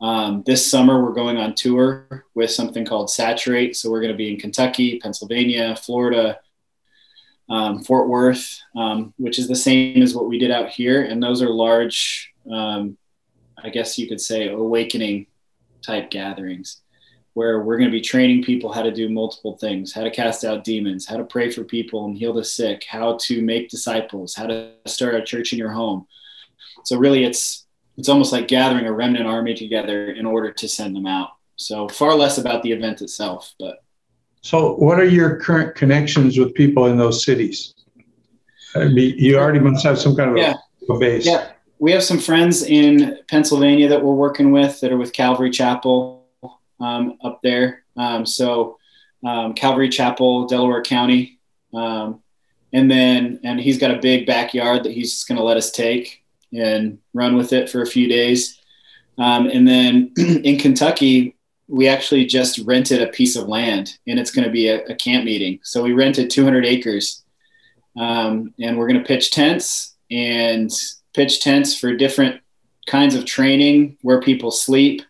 [0.00, 3.76] Um, this summer we're going on tour with something called Saturate.
[3.76, 6.40] So we're going to be in Kentucky, Pennsylvania, Florida,
[7.48, 11.22] um, Fort Worth, um, which is the same as what we did out here, and
[11.22, 12.96] those are large um,
[13.64, 15.26] I guess you could say, awakening
[15.82, 16.82] type gatherings
[17.32, 20.44] where we're going to be training people how to do multiple things how to cast
[20.44, 24.34] out demons, how to pray for people and heal the sick, how to make disciples,
[24.34, 26.06] how to start a church in your home.
[26.84, 30.94] So, really, it's it's almost like gathering a remnant army together in order to send
[30.94, 31.30] them out.
[31.56, 33.78] So, far less about the event itself, but.
[34.42, 37.74] So, what are your current connections with people in those cities?
[38.76, 40.54] I mean, you already must have some kind of yeah.
[40.88, 41.24] a, a base.
[41.24, 41.53] Yeah
[41.84, 46.26] we have some friends in Pennsylvania that we're working with that are with Calvary Chapel
[46.80, 47.84] um, up there.
[47.94, 48.78] Um, so
[49.22, 51.40] um, Calvary Chapel, Delaware County,
[51.74, 52.22] um,
[52.72, 55.70] and then and he's got a big backyard that he's just going to let us
[55.72, 58.58] take and run with it for a few days.
[59.18, 61.36] Um, and then in Kentucky,
[61.68, 64.94] we actually just rented a piece of land, and it's going to be a, a,
[64.94, 65.60] camp meeting.
[65.62, 67.24] So we rented 200 acres,
[67.94, 70.72] um, and we're going to pitch tents and
[71.14, 72.40] pitch tents for different
[72.86, 75.02] kinds of training where people sleep.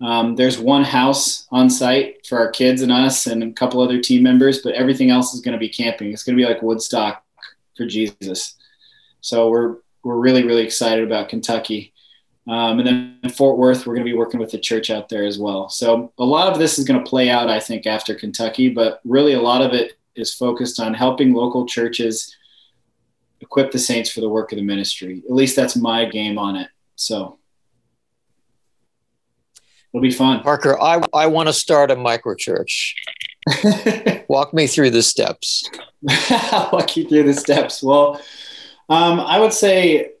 [0.00, 4.00] Um, there's one house on site for our kids and us and a couple other
[4.00, 6.12] team members, but everything else is going to be camping.
[6.12, 7.24] It's going to be like Woodstock
[7.76, 8.56] for Jesus.
[9.22, 11.94] So we're we're really really excited about Kentucky.
[12.48, 15.08] Um, and then in Fort Worth, we're going to be working with the church out
[15.08, 15.68] there as well.
[15.68, 19.00] So a lot of this is going to play out, I think, after Kentucky, but
[19.04, 22.36] really a lot of it is focused on helping local churches
[23.40, 25.22] equip the saints for the work of the ministry.
[25.26, 26.68] At least that's my game on it.
[26.94, 27.38] So
[29.92, 30.40] it'll be fun.
[30.40, 32.94] Parker, I, I want to start a micro church.
[34.28, 35.68] Walk me through the steps.
[36.30, 37.82] Walk you through the steps.
[37.82, 38.20] Well,
[38.88, 40.12] um, I would say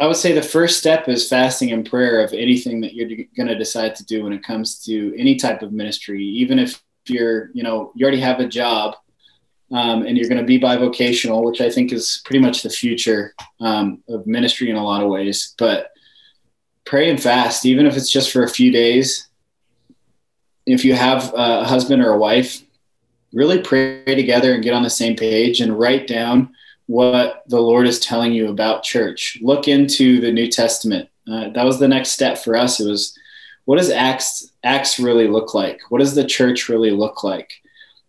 [0.00, 3.48] I would say the first step is fasting and prayer of anything that you're going
[3.48, 7.50] to decide to do when it comes to any type of ministry, even if you're,
[7.52, 8.96] you know, you already have a job
[9.70, 13.34] um, and you're going to be bivocational, which I think is pretty much the future
[13.60, 15.54] um, of ministry in a lot of ways.
[15.58, 15.92] But
[16.84, 19.28] pray and fast, even if it's just for a few days.
[20.66, 22.62] If you have a husband or a wife,
[23.32, 26.54] really pray together and get on the same page and write down
[26.86, 29.38] what the Lord is telling you about church.
[29.40, 31.08] Look into the New Testament.
[31.30, 32.80] Uh, that was the next step for us.
[32.80, 33.16] It was,
[33.64, 35.80] what does Acts Acts really look like?
[35.90, 37.59] What does the church really look like?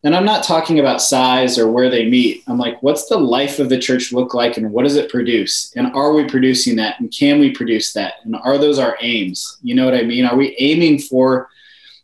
[0.04, 2.43] And I'm not talking about size or where they meet.
[2.47, 5.72] I'm like, what's the life of the church look like, and what does it produce?
[5.76, 6.99] And are we producing that?
[6.99, 8.16] And can we produce that?
[8.24, 9.60] And are those our aims?
[9.62, 10.26] You know what I mean?
[10.26, 11.49] Are we aiming for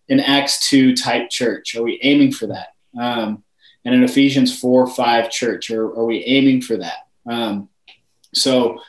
[0.10, 1.76] an Acts two type church?
[1.76, 2.76] Are we aiming for that?
[3.00, 3.43] Um,
[3.84, 5.72] and an Ephesians 4 5 church?
[5.72, 7.08] Or are we aiming for that?
[7.26, 7.70] Um,
[8.34, 8.80] so,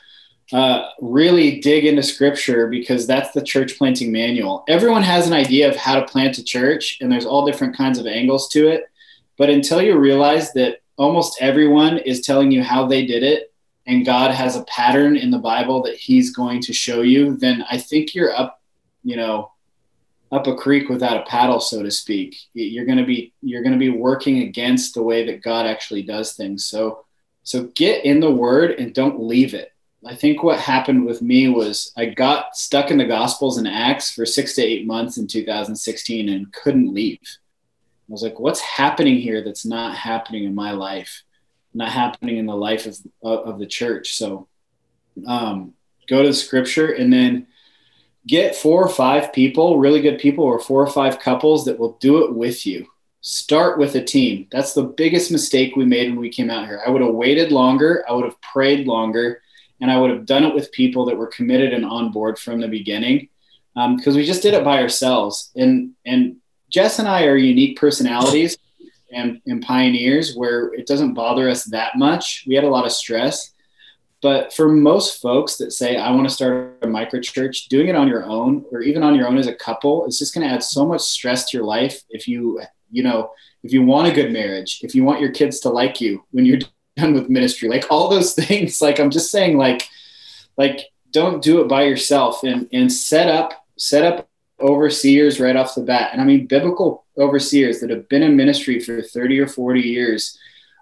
[0.51, 4.63] uh, really dig into scripture because that's the church planting manual.
[4.67, 7.99] Everyone has an idea of how to plant a church, and there's all different kinds
[7.99, 8.88] of angles to it.
[9.39, 13.53] But until you realize that almost everyone is telling you how they did it,
[13.87, 17.63] and God has a pattern in the Bible that He's going to show you, then
[17.71, 18.61] I think you're up,
[19.01, 19.51] you know,
[20.29, 22.35] up a creek without a paddle, so to speak.
[22.53, 26.03] You're going to be you're going to be working against the way that God actually
[26.03, 26.65] does things.
[26.65, 27.05] So
[27.43, 29.71] so get in the Word and don't leave it.
[30.05, 34.11] I think what happened with me was I got stuck in the Gospels and Acts
[34.11, 37.19] for six to eight months in 2016 and couldn't leave.
[38.09, 41.23] I was like, what's happening here that's not happening in my life,
[41.75, 44.15] not happening in the life of, of the church?
[44.15, 44.47] So
[45.27, 45.73] um,
[46.07, 47.45] go to the scripture and then
[48.25, 51.97] get four or five people, really good people, or four or five couples that will
[51.99, 52.87] do it with you.
[53.21, 54.47] Start with a team.
[54.51, 56.81] That's the biggest mistake we made when we came out here.
[56.85, 59.41] I would have waited longer, I would have prayed longer,
[59.81, 62.59] and I would have done it with people that were committed and on board from
[62.59, 63.29] the beginning.
[63.75, 66.37] Because um, we just did it by ourselves, and and
[66.69, 68.57] Jess and I are unique personalities
[69.11, 72.43] and, and pioneers where it doesn't bother us that much.
[72.47, 73.53] We had a lot of stress,
[74.21, 77.95] but for most folks that say, I want to start a micro church, doing it
[77.95, 80.53] on your own or even on your own as a couple is just going to
[80.53, 82.03] add so much stress to your life.
[82.09, 82.61] If you,
[82.91, 83.31] you know,
[83.63, 86.45] if you want a good marriage, if you want your kids to like you when
[86.45, 86.59] you're
[86.97, 89.87] done with ministry, like all those things, like I'm just saying, like,
[90.57, 94.28] like don't do it by yourself and, and set up, set up
[94.61, 96.09] overseers right off the bat.
[96.11, 100.37] And I mean, biblical overseers that have been in ministry for 30 or 40 years.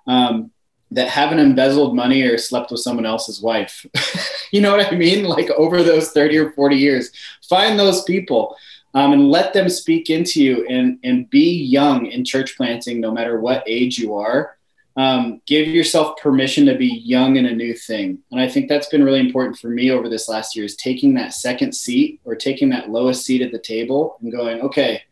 [0.05, 0.51] Um,
[0.91, 3.85] that haven't embezzled money or slept with someone else's wife.
[4.51, 5.25] you know what I mean?
[5.25, 7.11] Like over those 30 or 40 years,
[7.49, 8.55] find those people
[8.93, 13.11] um, and let them speak into you and, and be young in church planting, no
[13.11, 14.56] matter what age you are.
[14.97, 18.17] Um, give yourself permission to be young in a new thing.
[18.31, 21.13] And I think that's been really important for me over this last year is taking
[21.13, 25.03] that second seat or taking that lowest seat at the table and going, okay,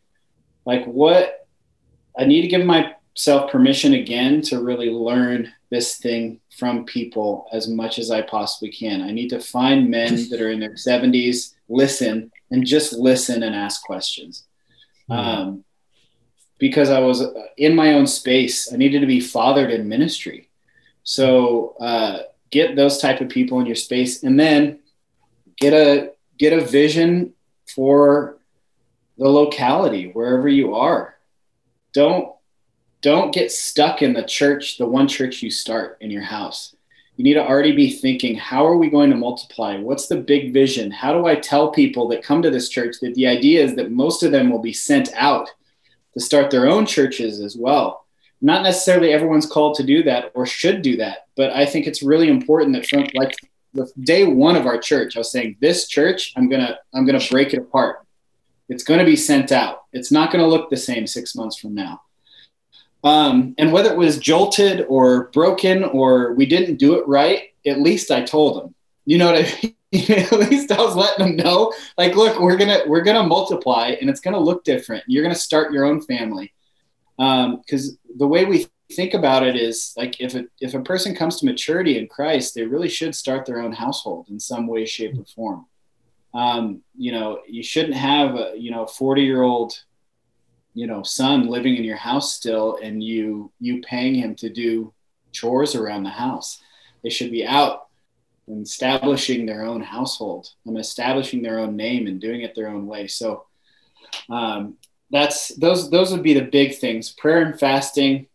[0.65, 1.47] like what
[2.17, 7.67] I need to give myself permission again to really learn this thing from people as
[7.67, 9.01] much as I possibly can.
[9.01, 13.53] I need to find men that are in their 70s, listen, and just listen and
[13.53, 14.45] ask questions.
[15.09, 15.19] Mm-hmm.
[15.19, 15.64] Um,
[16.57, 17.23] because I was
[17.57, 20.49] in my own space, I needed to be fathered in ministry.
[21.03, 22.19] So uh,
[22.51, 24.79] get those type of people in your space, and then
[25.57, 27.33] get a get a vision
[27.73, 28.37] for
[29.17, 31.15] the locality wherever you are.
[31.93, 32.33] Don't
[33.01, 36.75] don't get stuck in the church, the one church you start in your house.
[37.17, 39.77] You need to already be thinking, how are we going to multiply?
[39.77, 40.91] What's the big vision?
[40.91, 43.91] How do I tell people that come to this church that the idea is that
[43.91, 45.49] most of them will be sent out
[46.15, 48.05] to start their own churches as well?
[48.41, 52.03] Not necessarily everyone's called to do that or should do that, but I think it's
[52.03, 53.35] really important that from like
[53.73, 57.21] the day one of our church, I was saying, this church, I'm gonna I'm gonna
[57.29, 58.05] break it apart.
[58.69, 59.83] It's gonna be sent out.
[59.93, 62.01] It's not gonna look the same six months from now
[63.05, 67.79] um, and whether it was jolted or broken or we didn't do it right, at
[67.79, 68.73] least I told them.
[69.05, 69.75] You know what I mean?
[70.09, 74.09] at least I was letting them know, like, look, we're gonna we're gonna multiply, and
[74.09, 75.03] it's gonna look different.
[75.07, 76.53] You're gonna start your own family,
[77.17, 81.15] because um, the way we think about it is like if a if a person
[81.15, 84.85] comes to maturity in Christ, they really should start their own household in some way,
[84.85, 85.65] shape, or form.
[86.33, 89.73] Um, you know, you shouldn't have a you know 40 year old
[90.75, 94.93] you know son living in your house still and you you paying him to do
[95.31, 96.61] chores around the house
[97.01, 97.84] they should be out
[98.47, 102.85] and establishing their own household and establishing their own name and doing it their own
[102.85, 103.07] way.
[103.07, 103.45] So
[104.29, 104.75] um,
[105.11, 107.11] that's those those would be the big things.
[107.11, 108.27] Prayer and fasting.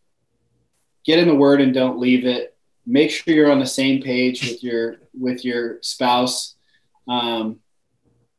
[1.05, 2.57] Get in the word and don't leave it.
[2.87, 6.57] Make sure you're on the same page with your with your spouse.
[7.09, 7.61] Um,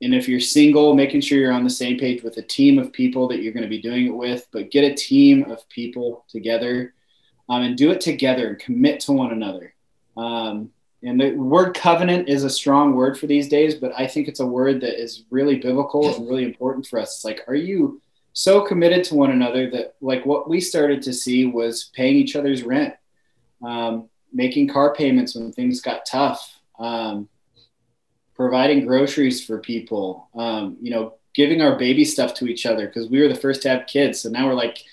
[0.02, 2.92] and if you're single, making sure you're on the same page with a team of
[2.92, 6.26] people that you're going to be doing it with, but get a team of people
[6.28, 6.96] together
[7.50, 9.76] um, and do it together and commit to one another.
[10.18, 10.72] Um,
[11.04, 14.40] and the word covenant is a strong word for these days, but I think it's
[14.40, 17.16] a word that is really biblical and really important for us.
[17.16, 18.02] It's like, are you
[18.34, 22.36] so committed to one another that, like, what we started to see was paying each
[22.36, 22.94] other's rent,
[23.64, 27.28] um, making car payments when things got tough, um,
[28.36, 33.10] providing groceries for people, um, you know, giving our baby stuff to each other because
[33.10, 34.22] we were the first to have kids.
[34.22, 34.84] So now we're like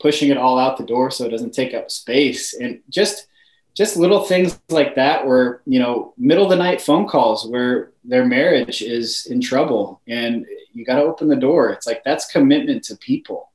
[0.00, 2.54] pushing it all out the door so it doesn't take up space.
[2.54, 3.26] And just,
[3.74, 7.90] just little things like that where you know middle of the night phone calls where
[8.04, 11.70] their marriage is in trouble and you got to open the door.
[11.70, 13.50] It's like that's commitment to people.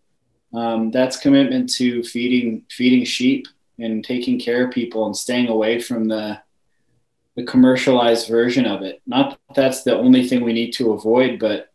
[0.53, 3.47] Um, that's commitment to feeding feeding sheep
[3.78, 6.41] and taking care of people and staying away from the
[7.36, 9.01] the commercialized version of it.
[9.05, 11.72] Not that that's the only thing we need to avoid but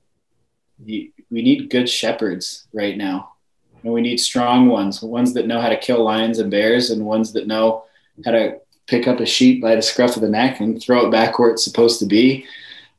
[0.85, 3.35] we need good shepherds right now.
[3.83, 7.05] And we need strong ones ones that know how to kill lions and bears and
[7.05, 7.85] ones that know
[8.25, 11.11] how to pick up a sheep by the scruff of the neck and throw it
[11.11, 12.47] back where it's supposed to be.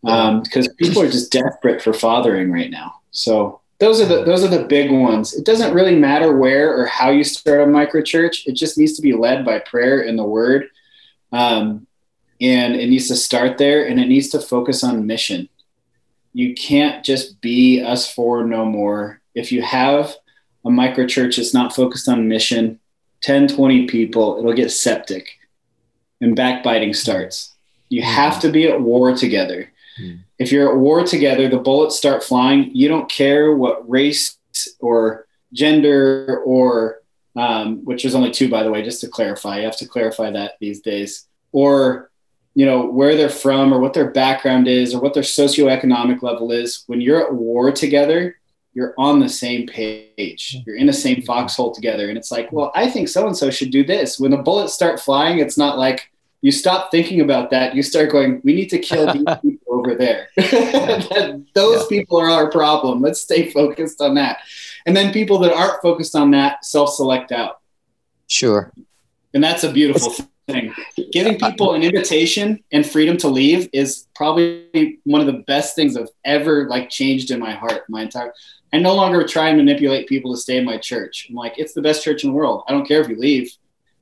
[0.01, 2.95] Because um, people are just desperate for fathering right now.
[3.11, 5.33] So those are the those are the big ones.
[5.33, 8.93] It doesn't really matter where or how you start a micro church it just needs
[8.93, 10.67] to be led by prayer and the word.
[11.31, 11.87] Um,
[12.39, 15.49] and it needs to start there and it needs to focus on mission.
[16.33, 19.21] You can't just be us for no more.
[19.33, 20.15] If you have
[20.65, 22.79] a micro church that's not focused on mission
[23.25, 25.39] 10, 20 people, it'll get septic
[26.21, 27.55] and backbiting starts.
[27.89, 28.11] You mm-hmm.
[28.11, 29.71] have to be at war together.
[29.99, 30.19] Mm.
[30.37, 32.69] If you're at war together, the bullets start flying.
[32.75, 34.37] You don't care what race
[34.79, 37.01] or gender or,
[37.35, 39.57] um, which is only two, by the way, just to clarify.
[39.57, 41.25] You have to clarify that these days.
[41.51, 42.11] Or,
[42.53, 46.51] you know, where they're from or what their background is or what their socioeconomic level
[46.51, 46.83] is.
[46.85, 48.37] When you're at war together,
[48.75, 50.57] you're on the same page.
[50.67, 52.09] You're in the same foxhole together.
[52.09, 54.19] And it's like, well, I think so and so should do this.
[54.19, 56.11] When the bullets start flying, it's not like
[56.41, 57.73] you stop thinking about that.
[57.73, 60.27] You start going, we need to kill these people over there.
[60.35, 61.87] Those yeah.
[61.89, 63.01] people are our problem.
[63.01, 64.39] Let's stay focused on that.
[64.85, 67.61] And then people that aren't focused on that self select out.
[68.27, 68.73] Sure.
[69.33, 70.13] And that's a beautiful
[70.47, 70.73] thing.
[71.11, 75.95] Giving people an invitation and freedom to leave is probably one of the best things
[75.95, 77.83] I've ever like changed in my heart.
[77.89, 78.33] My entire
[78.75, 81.27] I no longer try and manipulate people to stay in my church.
[81.29, 82.63] I'm like, it's the best church in the world.
[82.67, 83.49] I don't care if you leave.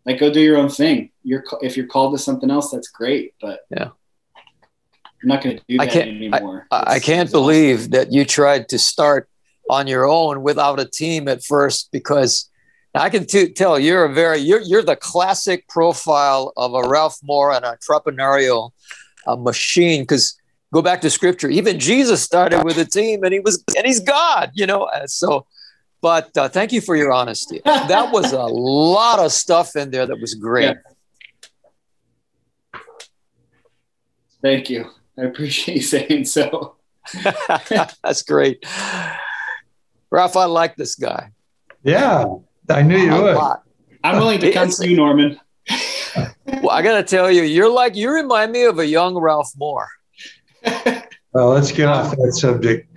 [0.03, 1.11] Like, go do your own thing.
[1.24, 3.36] You're if you're called to something else, that's great.
[3.39, 3.89] But yeah,
[4.36, 6.65] I'm not going to do that I can't, anymore.
[6.71, 9.30] I, I can't believe that you tried to start
[9.69, 12.49] on your own without a team at first because
[12.95, 17.19] I can t- tell you're a very you're you're the classic profile of a Ralph
[17.21, 18.71] Moore, and an entrepreneurial
[19.28, 20.01] uh, machine.
[20.01, 20.36] Because
[20.74, 21.49] go back to scripture.
[21.49, 24.89] Even jesus started with a team and he was and he's god you know?
[25.05, 25.45] So
[26.01, 27.61] but uh, thank you for your honesty.
[27.63, 30.76] That was a lot of stuff in there that was great.
[32.74, 32.80] Yeah.
[34.41, 34.89] thank you.
[35.17, 36.76] I appreciate you saying so.
[38.03, 38.65] That's great.
[40.11, 41.32] Ralph i like this guy.
[41.84, 42.26] Yeah
[42.69, 43.38] i knew you would.
[44.03, 45.39] i'm willing to come to you norman.
[46.45, 49.88] Well i gotta tell you you're like you remind me of a young ralph moore
[50.64, 51.09] well,
[51.49, 52.89] let's get off that subject.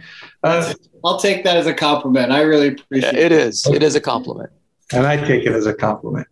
[0.43, 2.33] Uh, I'll take that as a compliment.
[2.33, 3.21] I really appreciate it.
[3.21, 3.67] It is.
[3.67, 4.51] It is a compliment.
[4.93, 6.29] And I take it as a compliment.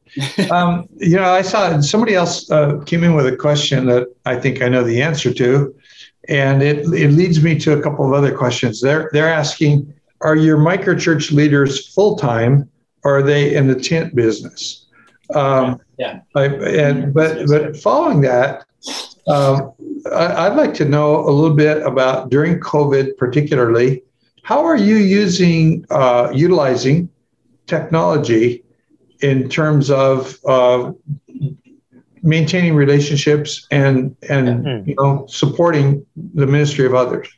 [0.51, 4.37] um, you know, I saw somebody else uh, came in with a question that I
[4.37, 5.75] think I know the answer to,
[6.29, 8.81] and it it leads me to a couple of other questions.
[8.81, 12.71] They're they're asking, are your microchurch leaders full time,
[13.03, 14.87] or are they in the tent business?
[15.35, 16.21] Um, yeah.
[16.37, 18.65] I, and but but following that,
[19.27, 19.73] um,
[20.13, 24.03] I, would like to know a little bit about during COVID, particularly,
[24.43, 27.09] how are you using uh, utilizing
[27.67, 28.63] technology
[29.21, 30.93] in terms of uh,
[32.23, 34.89] maintaining relationships and and mm-hmm.
[34.89, 36.05] you know supporting
[36.35, 37.29] the ministry of others?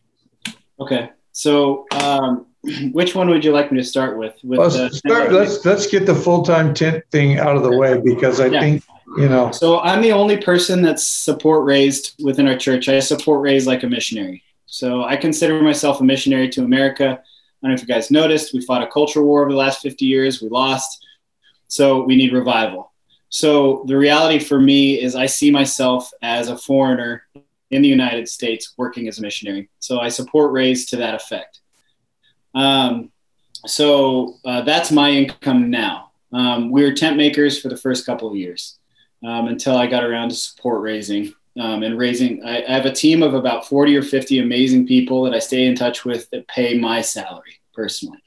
[0.80, 2.46] Okay, so um,
[2.92, 4.34] which one would you like me to start with?
[4.42, 8.00] with let's, start, let's let's get the full time tent thing out of the way
[8.00, 8.60] because I yeah.
[8.60, 8.82] think
[9.16, 9.50] you know.
[9.50, 12.88] So I'm the only person that's support raised within our church.
[12.88, 14.42] I support raised like a missionary.
[14.66, 17.04] So I consider myself a missionary to America.
[17.04, 19.80] I don't know if you guys noticed, we fought a culture war over the last
[19.80, 20.42] 50 years.
[20.42, 21.04] We lost.
[21.68, 22.92] So we need revival.
[23.28, 27.22] So the reality for me is I see myself as a foreigner
[27.70, 29.68] in the United States working as a missionary.
[29.80, 31.60] So I support raised to that effect.
[32.54, 33.10] Um,
[33.66, 36.12] so uh, that's my income now.
[36.32, 38.78] Um, we were tent makers for the first couple of years
[39.24, 41.34] um, until I got around to support raising.
[41.58, 42.44] um, and raising.
[42.44, 45.66] I, I, have a team of about 40 or 50 amazing people that I stay
[45.66, 48.22] in touch with that pay my salary personally.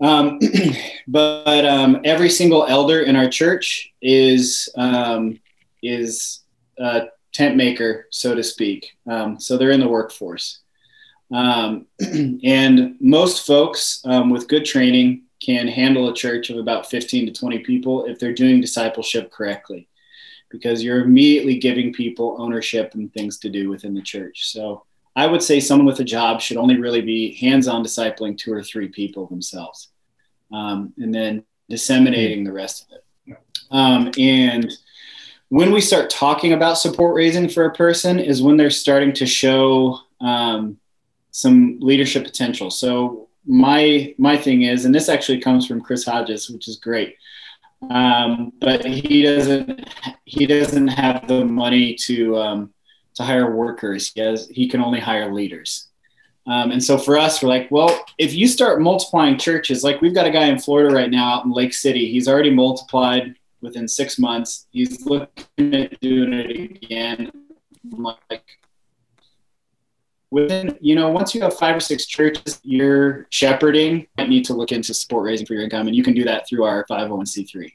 [0.00, 0.38] Um,
[1.08, 5.40] but um, every single elder in our church is um,
[5.82, 6.40] is
[6.78, 8.92] a tent maker, so to speak.
[9.08, 10.60] Um, so they're in the workforce.
[12.42, 17.60] And most folks with good training can handle a church of about 15 to 20
[17.60, 19.88] people if they're doing discipleship correctly,
[20.50, 24.50] because you're immediately giving people ownership and things to do within the church.
[24.50, 24.84] So
[25.16, 28.52] I would say someone with a job should only really be hands on discipling two
[28.52, 29.88] or three people themselves
[30.52, 33.38] um, and then disseminating the rest of it.
[33.70, 34.72] Um, and
[35.48, 39.26] when we start talking about support raising for a person is when they're starting to
[39.26, 40.78] show um,
[41.30, 42.70] some leadership potential.
[42.70, 47.16] So my my thing is, and this actually comes from Chris Hodges, which is great.
[47.88, 49.88] Um, but he doesn't
[50.24, 52.74] he doesn't have the money to um,
[53.14, 54.12] to hire workers.
[54.12, 55.88] He has he can only hire leaders.
[56.46, 60.14] Um, and so for us, we're like, well, if you start multiplying churches, like we've
[60.14, 63.86] got a guy in Florida right now out in Lake City, he's already multiplied within
[63.86, 64.66] six months.
[64.70, 67.30] He's looking at doing it again.
[67.92, 68.42] I'm like,
[70.30, 74.54] within you know once you have five or six churches you're shepherding you need to
[74.54, 77.72] look into support raising for your income and you can do that through our 501c3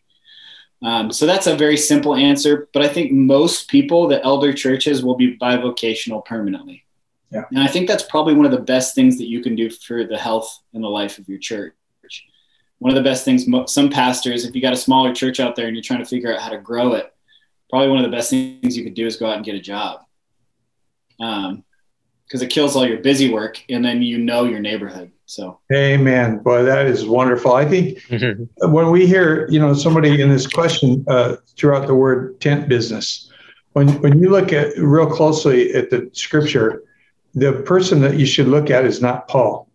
[0.84, 5.04] um, so that's a very simple answer but i think most people the elder churches
[5.04, 6.84] will be bivocational permanently.
[7.32, 7.44] Yeah.
[7.50, 10.06] and i think that's probably one of the best things that you can do for
[10.06, 11.74] the health and the life of your church.
[12.80, 15.68] One of the best things some pastors if you got a smaller church out there
[15.68, 17.12] and you're trying to figure out how to grow it
[17.76, 19.60] probably one of the best things you could do is go out and get a
[19.60, 20.00] job.
[21.20, 21.65] Um,
[22.26, 25.12] because it kills all your busy work and then you know your neighborhood.
[25.26, 26.40] So, amen.
[26.40, 27.54] Boy, that is wonderful.
[27.54, 28.72] I think mm-hmm.
[28.72, 33.32] when we hear, you know, somebody in this question uh, throughout the word tent business,
[33.74, 36.84] when, when you look at real closely at the scripture,
[37.34, 39.70] the person that you should look at is not Paul.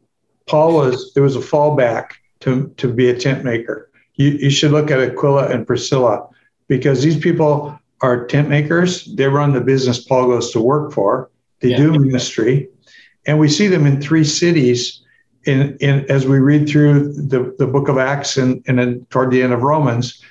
[0.47, 3.91] Paul was, there was a fallback to, to be a tent maker.
[4.15, 6.29] You, you should look at Aquila and Priscilla
[6.69, 9.05] because these people are tent makers.
[9.15, 11.30] They run the business Paul goes to work for
[11.61, 11.77] they yeah.
[11.77, 12.69] do ministry,
[13.27, 14.97] and we see them in three cities.
[15.47, 19.31] In, in as we read through the, the book of Acts and, and then toward
[19.31, 20.23] the end of Romans,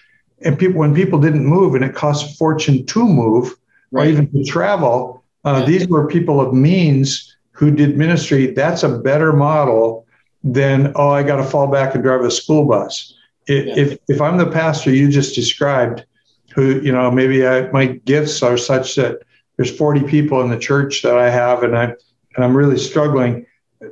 [0.41, 3.55] and people when people didn't move and it cost a fortune to move
[3.91, 4.07] right.
[4.07, 5.65] or even to travel, uh, yeah.
[5.65, 8.47] these were people of means who did ministry.
[8.53, 10.05] That's a better model
[10.43, 13.13] than oh I got to fall back and drive a school bus.
[13.47, 13.73] If, yeah.
[13.77, 16.05] if if I'm the pastor you just described,
[16.53, 19.21] who you know maybe I, my gifts are such that
[19.59, 23.45] there's 40 people in the church that I have, and I and I'm really struggling.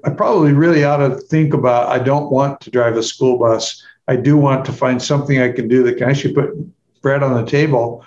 [0.05, 1.89] I probably really ought to think about.
[1.89, 3.83] I don't want to drive a school bus.
[4.07, 6.51] I do want to find something I can do that can actually put
[7.01, 8.05] bread on the table.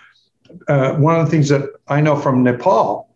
[0.69, 3.11] Uh, one of the things that I know from Nepal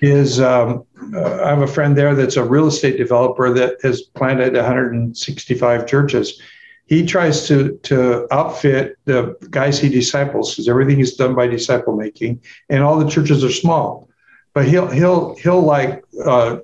[0.00, 4.00] is um, uh, I have a friend there that's a real estate developer that has
[4.00, 6.40] planted 165 churches
[6.86, 11.96] he tries to to outfit the guys he disciples because everything is done by disciple
[11.96, 14.08] making, and all the churches are small.
[14.54, 16.58] But he'll he'll he'll like uh,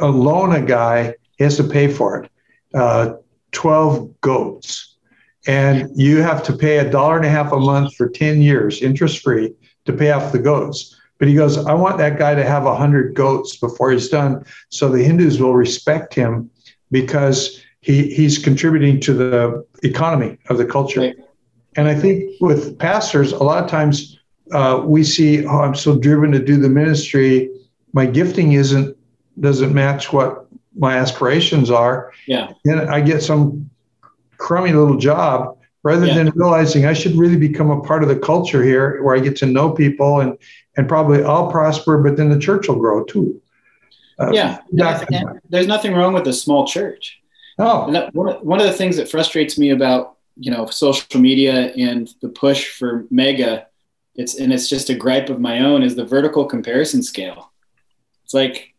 [0.00, 1.14] loan a guy.
[1.36, 2.30] He has to pay for it.
[2.74, 3.14] Uh,
[3.52, 4.96] Twelve goats,
[5.46, 8.80] and you have to pay a dollar and a half a month for ten years,
[8.80, 9.52] interest free,
[9.84, 10.98] to pay off the goats.
[11.18, 14.42] But he goes, I want that guy to have a hundred goats before he's done,
[14.70, 16.50] so the Hindus will respect him
[16.90, 21.00] because he he's contributing to the economy of the culture.
[21.00, 21.16] Right.
[21.76, 24.18] And I think with pastors, a lot of times
[24.52, 27.50] uh, we see, oh, I'm so driven to do the ministry.
[27.92, 28.96] My gifting isn't
[29.40, 32.12] doesn't match what my aspirations are.
[32.26, 32.52] Yeah.
[32.64, 33.68] And I get some
[34.38, 36.14] crummy little job rather yeah.
[36.14, 39.36] than realizing I should really become a part of the culture here where I get
[39.38, 40.38] to know people and
[40.76, 43.40] and probably I'll prosper, but then the church will grow too.
[44.18, 44.58] Uh, yeah,
[45.48, 47.21] there's nothing wrong with a small church.
[47.62, 51.72] Oh, and that, one, of, the things that frustrates me about you know social media
[51.74, 53.68] and the push for mega,
[54.16, 57.52] it's and it's just a gripe of my own is the vertical comparison scale.
[58.24, 58.74] It's like,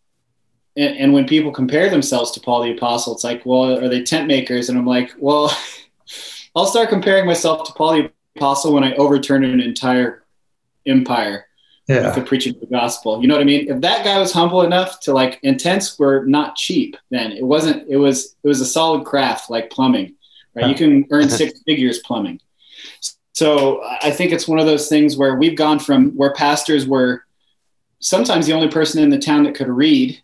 [0.76, 4.04] and, and when people compare themselves to Paul the Apostle, it's like, well, are they
[4.04, 4.68] tent makers?
[4.68, 5.56] And I'm like, well,
[6.56, 10.24] I'll start comparing myself to Paul the Apostle when I overturn an entire
[10.86, 11.46] empire
[11.88, 12.06] yeah.
[12.06, 13.22] with the preaching of the gospel.
[13.22, 13.70] You know what I mean?
[13.70, 17.32] If that guy was humble enough to like intents were not cheap then.
[17.32, 20.16] It wasn't it was it was a solid craft like plumbing.
[20.56, 20.68] Right?
[20.68, 22.40] You can earn six figures plumbing.
[23.34, 27.26] So I think it's one of those things where we've gone from where pastors were
[28.00, 30.22] sometimes the only person in the town that could read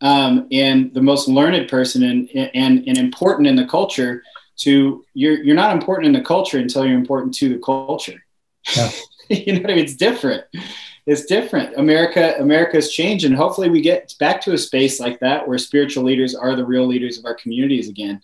[0.00, 4.22] um, and the most learned person and, and, and important in the culture
[4.56, 8.24] to you're, you're not important in the culture until you're important to the culture.
[8.74, 8.90] Yeah.
[9.46, 9.84] you know what I mean?
[9.84, 10.44] It's different.
[11.06, 11.76] it's different.
[11.76, 16.04] America, America's changed, and hopefully we get back to a space like that where spiritual
[16.04, 18.22] leaders are the real leaders of our communities again,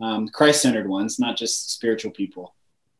[0.00, 2.54] um, Christ-centered ones, not just spiritual people.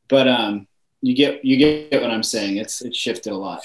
[0.08, 0.66] But um,
[1.02, 2.56] you get you get what I'm saying.
[2.56, 3.62] It's it's shifted a lot.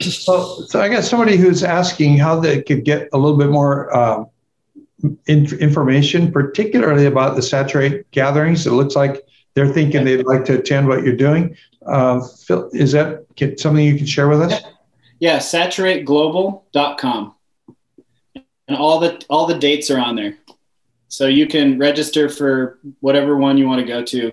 [0.00, 4.30] So, so I got somebody who's asking how they could get a little bit more
[5.26, 8.66] in, information, particularly about the Saturate gatherings.
[8.66, 9.24] It looks like
[9.58, 11.56] they're thinking they'd like to attend what you're doing.
[11.84, 13.26] Uh, Phil, is that
[13.58, 14.62] something you can share with us?
[15.18, 17.34] Yeah, saturateglobal.com.
[18.68, 20.38] And all the all the dates are on there.
[21.08, 24.32] So you can register for whatever one you want to go to,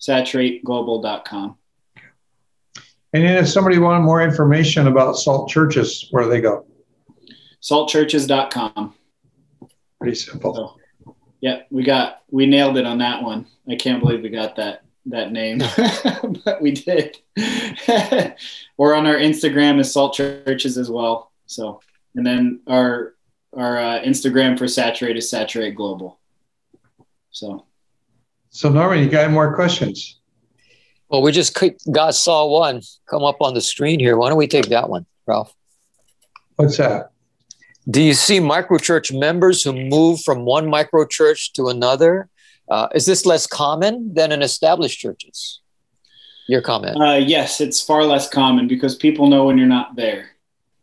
[0.00, 1.56] saturateglobal.com.
[3.14, 6.66] And then if somebody wanted more information about Salt Churches, where do they go?
[7.62, 8.92] Saltchurches.com.
[9.98, 10.54] Pretty simple.
[10.54, 10.76] So,
[11.40, 13.46] yeah, we got we nailed it on that one.
[13.68, 15.58] I can't believe we got that that name,
[16.44, 17.18] but we did.
[18.76, 21.32] We're on our Instagram as Salt Churches as well.
[21.46, 21.80] So,
[22.14, 23.14] and then our
[23.56, 26.18] our uh, Instagram for Saturate is Saturate Global.
[27.30, 27.66] So,
[28.50, 30.18] so Norman, you got more questions?
[31.08, 31.56] Well, we just
[31.92, 34.16] got saw one come up on the screen here.
[34.16, 35.54] Why don't we take that one, Ralph?
[36.56, 37.12] What's that?
[37.88, 42.28] Do you see microchurch members who move from one microchurch to another?
[42.68, 45.60] Uh, is this less common than in established churches?
[46.48, 47.00] Your comment?
[47.00, 50.30] Uh, yes, it's far less common because people know when you're not there.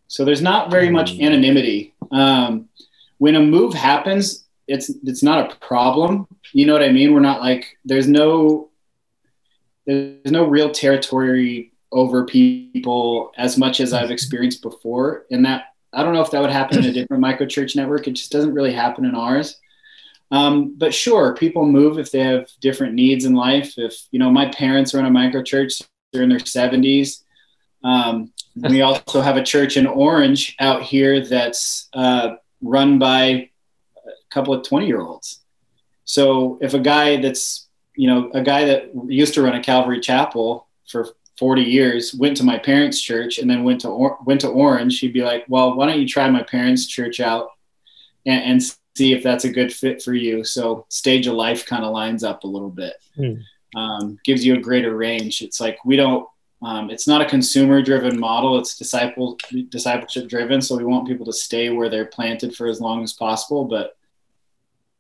[0.08, 1.24] So there's not very much mm.
[1.24, 1.94] anonymity.
[2.12, 2.70] Um,
[3.18, 6.28] when a move happens, it's it's not a problem.
[6.54, 7.14] You know what I mean?
[7.14, 8.70] We're not like there's no
[9.86, 15.26] there's no real territory over people as much as I've experienced before.
[15.32, 18.08] And that I don't know if that would happen in a different micro church network.
[18.08, 19.60] It just doesn't really happen in ours.
[20.32, 23.78] Um, but sure, people move if they have different needs in life.
[23.78, 27.24] If you know, my parents are in a microchurch; they're in their seventies.
[27.84, 33.50] Um, we also have a church in Orange out here that's uh, run by
[33.98, 35.42] a couple of twenty-year-olds.
[36.06, 40.00] So if a guy that's you know, a guy that used to run a Calvary
[40.00, 41.10] Chapel for
[41.40, 45.00] 40 years went to my parents' church and then went to or- went to Orange,
[45.00, 47.50] he'd be like, "Well, why don't you try my parents' church out
[48.26, 48.64] and, and
[48.96, 52.24] see if that's a good fit for you?" So stage of life kind of lines
[52.24, 53.42] up a little bit, mm.
[53.76, 55.42] um, gives you a greater range.
[55.42, 56.28] It's like we don't.
[56.62, 59.38] Um, it's not a consumer-driven model; it's disciple
[59.70, 60.62] discipleship-driven.
[60.62, 63.98] So we want people to stay where they're planted for as long as possible, but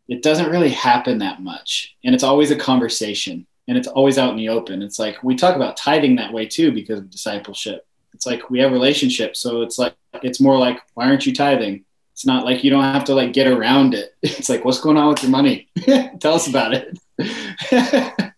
[0.07, 1.95] it doesn't really happen that much.
[2.03, 4.81] And it's always a conversation and it's always out in the open.
[4.81, 7.85] It's like we talk about tithing that way too because of discipleship.
[8.13, 9.39] It's like we have relationships.
[9.39, 11.85] So it's like, it's more like, why aren't you tithing?
[12.13, 14.15] It's not like you don't have to like get around it.
[14.21, 15.67] It's like, what's going on with your money?
[16.19, 16.99] Tell us about it.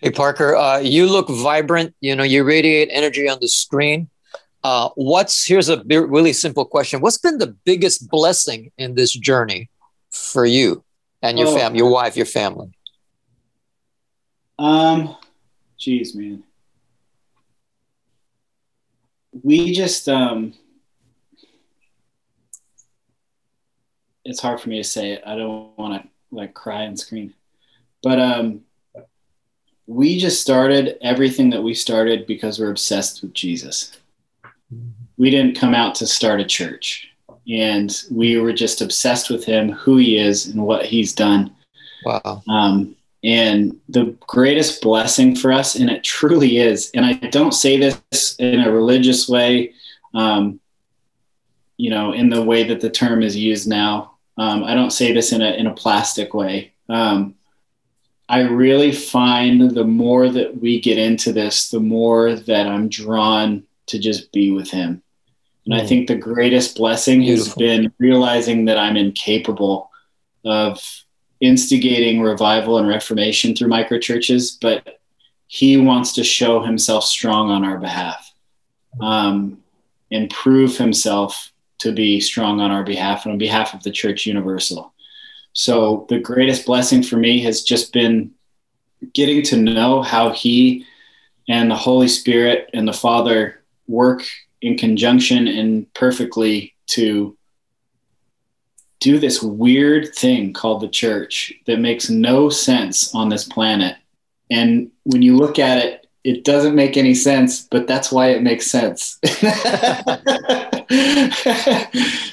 [0.00, 1.94] hey, Parker, uh, you look vibrant.
[2.00, 4.08] You know, you radiate energy on the screen.
[4.62, 9.68] Uh, what's here's a really simple question What's been the biggest blessing in this journey?
[10.14, 10.84] for you
[11.22, 11.56] and your oh.
[11.56, 12.73] family, your wife, your family?
[14.58, 15.16] Um,
[15.78, 16.42] geez, man.
[19.42, 20.54] We just um,
[24.24, 25.22] it's hard for me to say it.
[25.26, 27.34] I don't want to like cry and scream,
[28.02, 28.62] but um,
[29.86, 33.98] we just started everything that we started because we're obsessed with Jesus.
[35.16, 37.08] We didn't come out to start a church
[37.48, 41.54] and we were just obsessed with him, who he is, and what he's done.
[42.04, 42.42] Wow.
[42.48, 47.78] Um, and the greatest blessing for us, and it truly is, and I don't say
[47.78, 49.72] this in a religious way,
[50.12, 50.60] um,
[51.78, 54.12] you know, in the way that the term is used now.
[54.36, 56.72] Um, I don't say this in a in a plastic way.
[56.88, 57.34] Um,
[58.28, 63.64] I really find the more that we get into this, the more that I'm drawn
[63.86, 65.02] to just be with him.
[65.64, 65.86] And I hmm.
[65.86, 67.46] think the greatest blessing Beautiful.
[67.46, 69.90] has been realizing that I'm incapable
[70.44, 71.04] of
[71.40, 75.00] instigating revival and reformation through microchurches, but
[75.46, 78.32] he wants to show himself strong on our behalf
[79.00, 79.58] um,
[80.10, 84.26] and prove himself to be strong on our behalf and on behalf of the church
[84.26, 84.92] universal.
[85.52, 88.32] So the greatest blessing for me has just been
[89.12, 90.86] getting to know how he
[91.48, 94.24] and the Holy Spirit and the Father work
[94.62, 97.36] in conjunction and perfectly to
[99.04, 103.96] do this weird thing called the church that makes no sense on this planet.
[104.50, 108.42] And when you look at it, it doesn't make any sense, but that's why it
[108.42, 109.18] makes sense.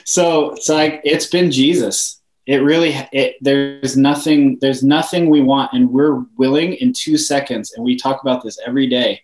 [0.05, 2.22] so it's like it's been Jesus.
[2.45, 7.74] It really it, there's nothing there's nothing we want and we're willing in 2 seconds
[7.74, 9.22] and we talk about this every day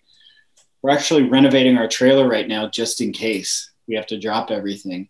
[0.82, 5.08] we're actually renovating our trailer right now just in case we have to drop everything.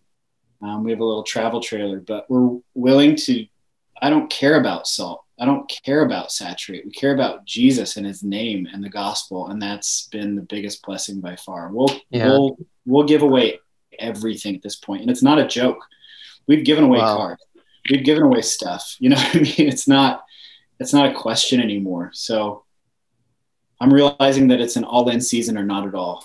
[0.63, 3.47] Um, we have a little travel trailer, but we're willing to.
[4.01, 5.25] I don't care about salt.
[5.41, 6.85] I don't care about saturate.
[6.85, 10.83] We care about Jesus and His name and the gospel, and that's been the biggest
[10.83, 11.71] blessing by far.
[11.73, 12.27] We'll yeah.
[12.29, 13.61] we'll we'll give away
[13.99, 15.85] everything at this point, and it's not a joke.
[16.47, 17.17] We've given away wow.
[17.17, 17.39] cars.
[17.91, 18.97] We've given away stuff.
[19.01, 19.69] You know what I mean?
[19.69, 20.25] It's not
[20.81, 22.11] it's not a question anymore.
[22.15, 22.65] So
[23.81, 26.25] I'm realizing that it's an all-in season or not at all,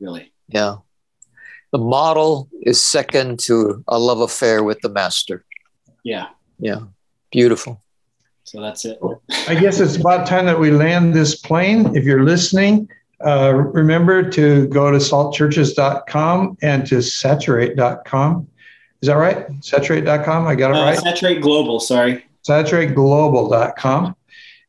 [0.00, 0.32] really.
[0.48, 0.76] Yeah.
[1.72, 5.44] The model is second to a love affair with the master.
[6.02, 6.28] Yeah.
[6.58, 6.80] Yeah.
[7.30, 7.80] Beautiful.
[8.44, 8.98] So that's it.
[9.46, 11.94] I guess it's about time that we land this plane.
[11.94, 12.88] If you're listening,
[13.24, 18.48] uh, remember to go to saltchurches.com and to saturate.com.
[19.02, 19.46] Is that right?
[19.60, 20.46] Saturate.com?
[20.46, 20.98] I got it uh, right?
[20.98, 22.24] Saturate Global, sorry.
[22.48, 24.16] Saturateglobal.com.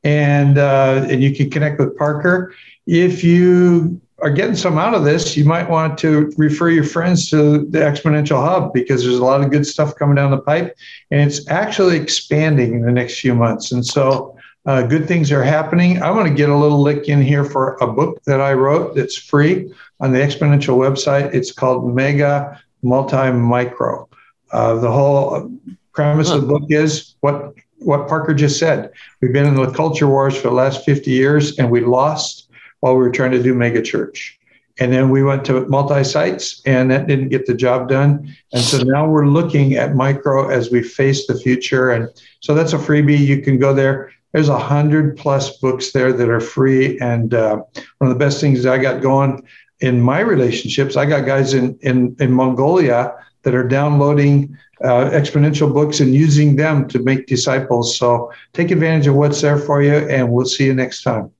[0.03, 2.53] And, uh, and you can connect with Parker.
[2.85, 7.29] If you are getting some out of this, you might want to refer your friends
[7.31, 10.77] to the Exponential Hub because there's a lot of good stuff coming down the pipe,
[11.09, 13.71] and it's actually expanding in the next few months.
[13.71, 16.01] And so, uh, good things are happening.
[16.03, 18.95] I want to get a little lick in here for a book that I wrote
[18.95, 21.33] that's free on the Exponential website.
[21.33, 24.07] It's called Mega Multi Micro.
[24.51, 25.51] Uh, the whole
[25.93, 26.35] premise huh.
[26.35, 28.91] of the book is what what Parker just said.
[29.21, 32.40] We've been in the culture wars for the last 50 years, and we lost
[32.81, 34.37] while we were trying to do mega church.
[34.79, 38.33] And then we went to multi sites, and that didn't get the job done.
[38.53, 41.91] And so now we're looking at micro as we face the future.
[41.91, 42.09] And
[42.39, 43.19] so that's a freebie.
[43.19, 44.11] You can go there.
[44.31, 46.97] There's a hundred plus books there that are free.
[46.99, 47.57] And uh,
[47.97, 49.45] one of the best things I got going
[49.81, 53.13] in my relationships, I got guys in in, in Mongolia
[53.43, 57.97] that are downloading uh, exponential books and using them to make disciples.
[57.97, 61.31] So take advantage of what's there for you, and we'll see you next time.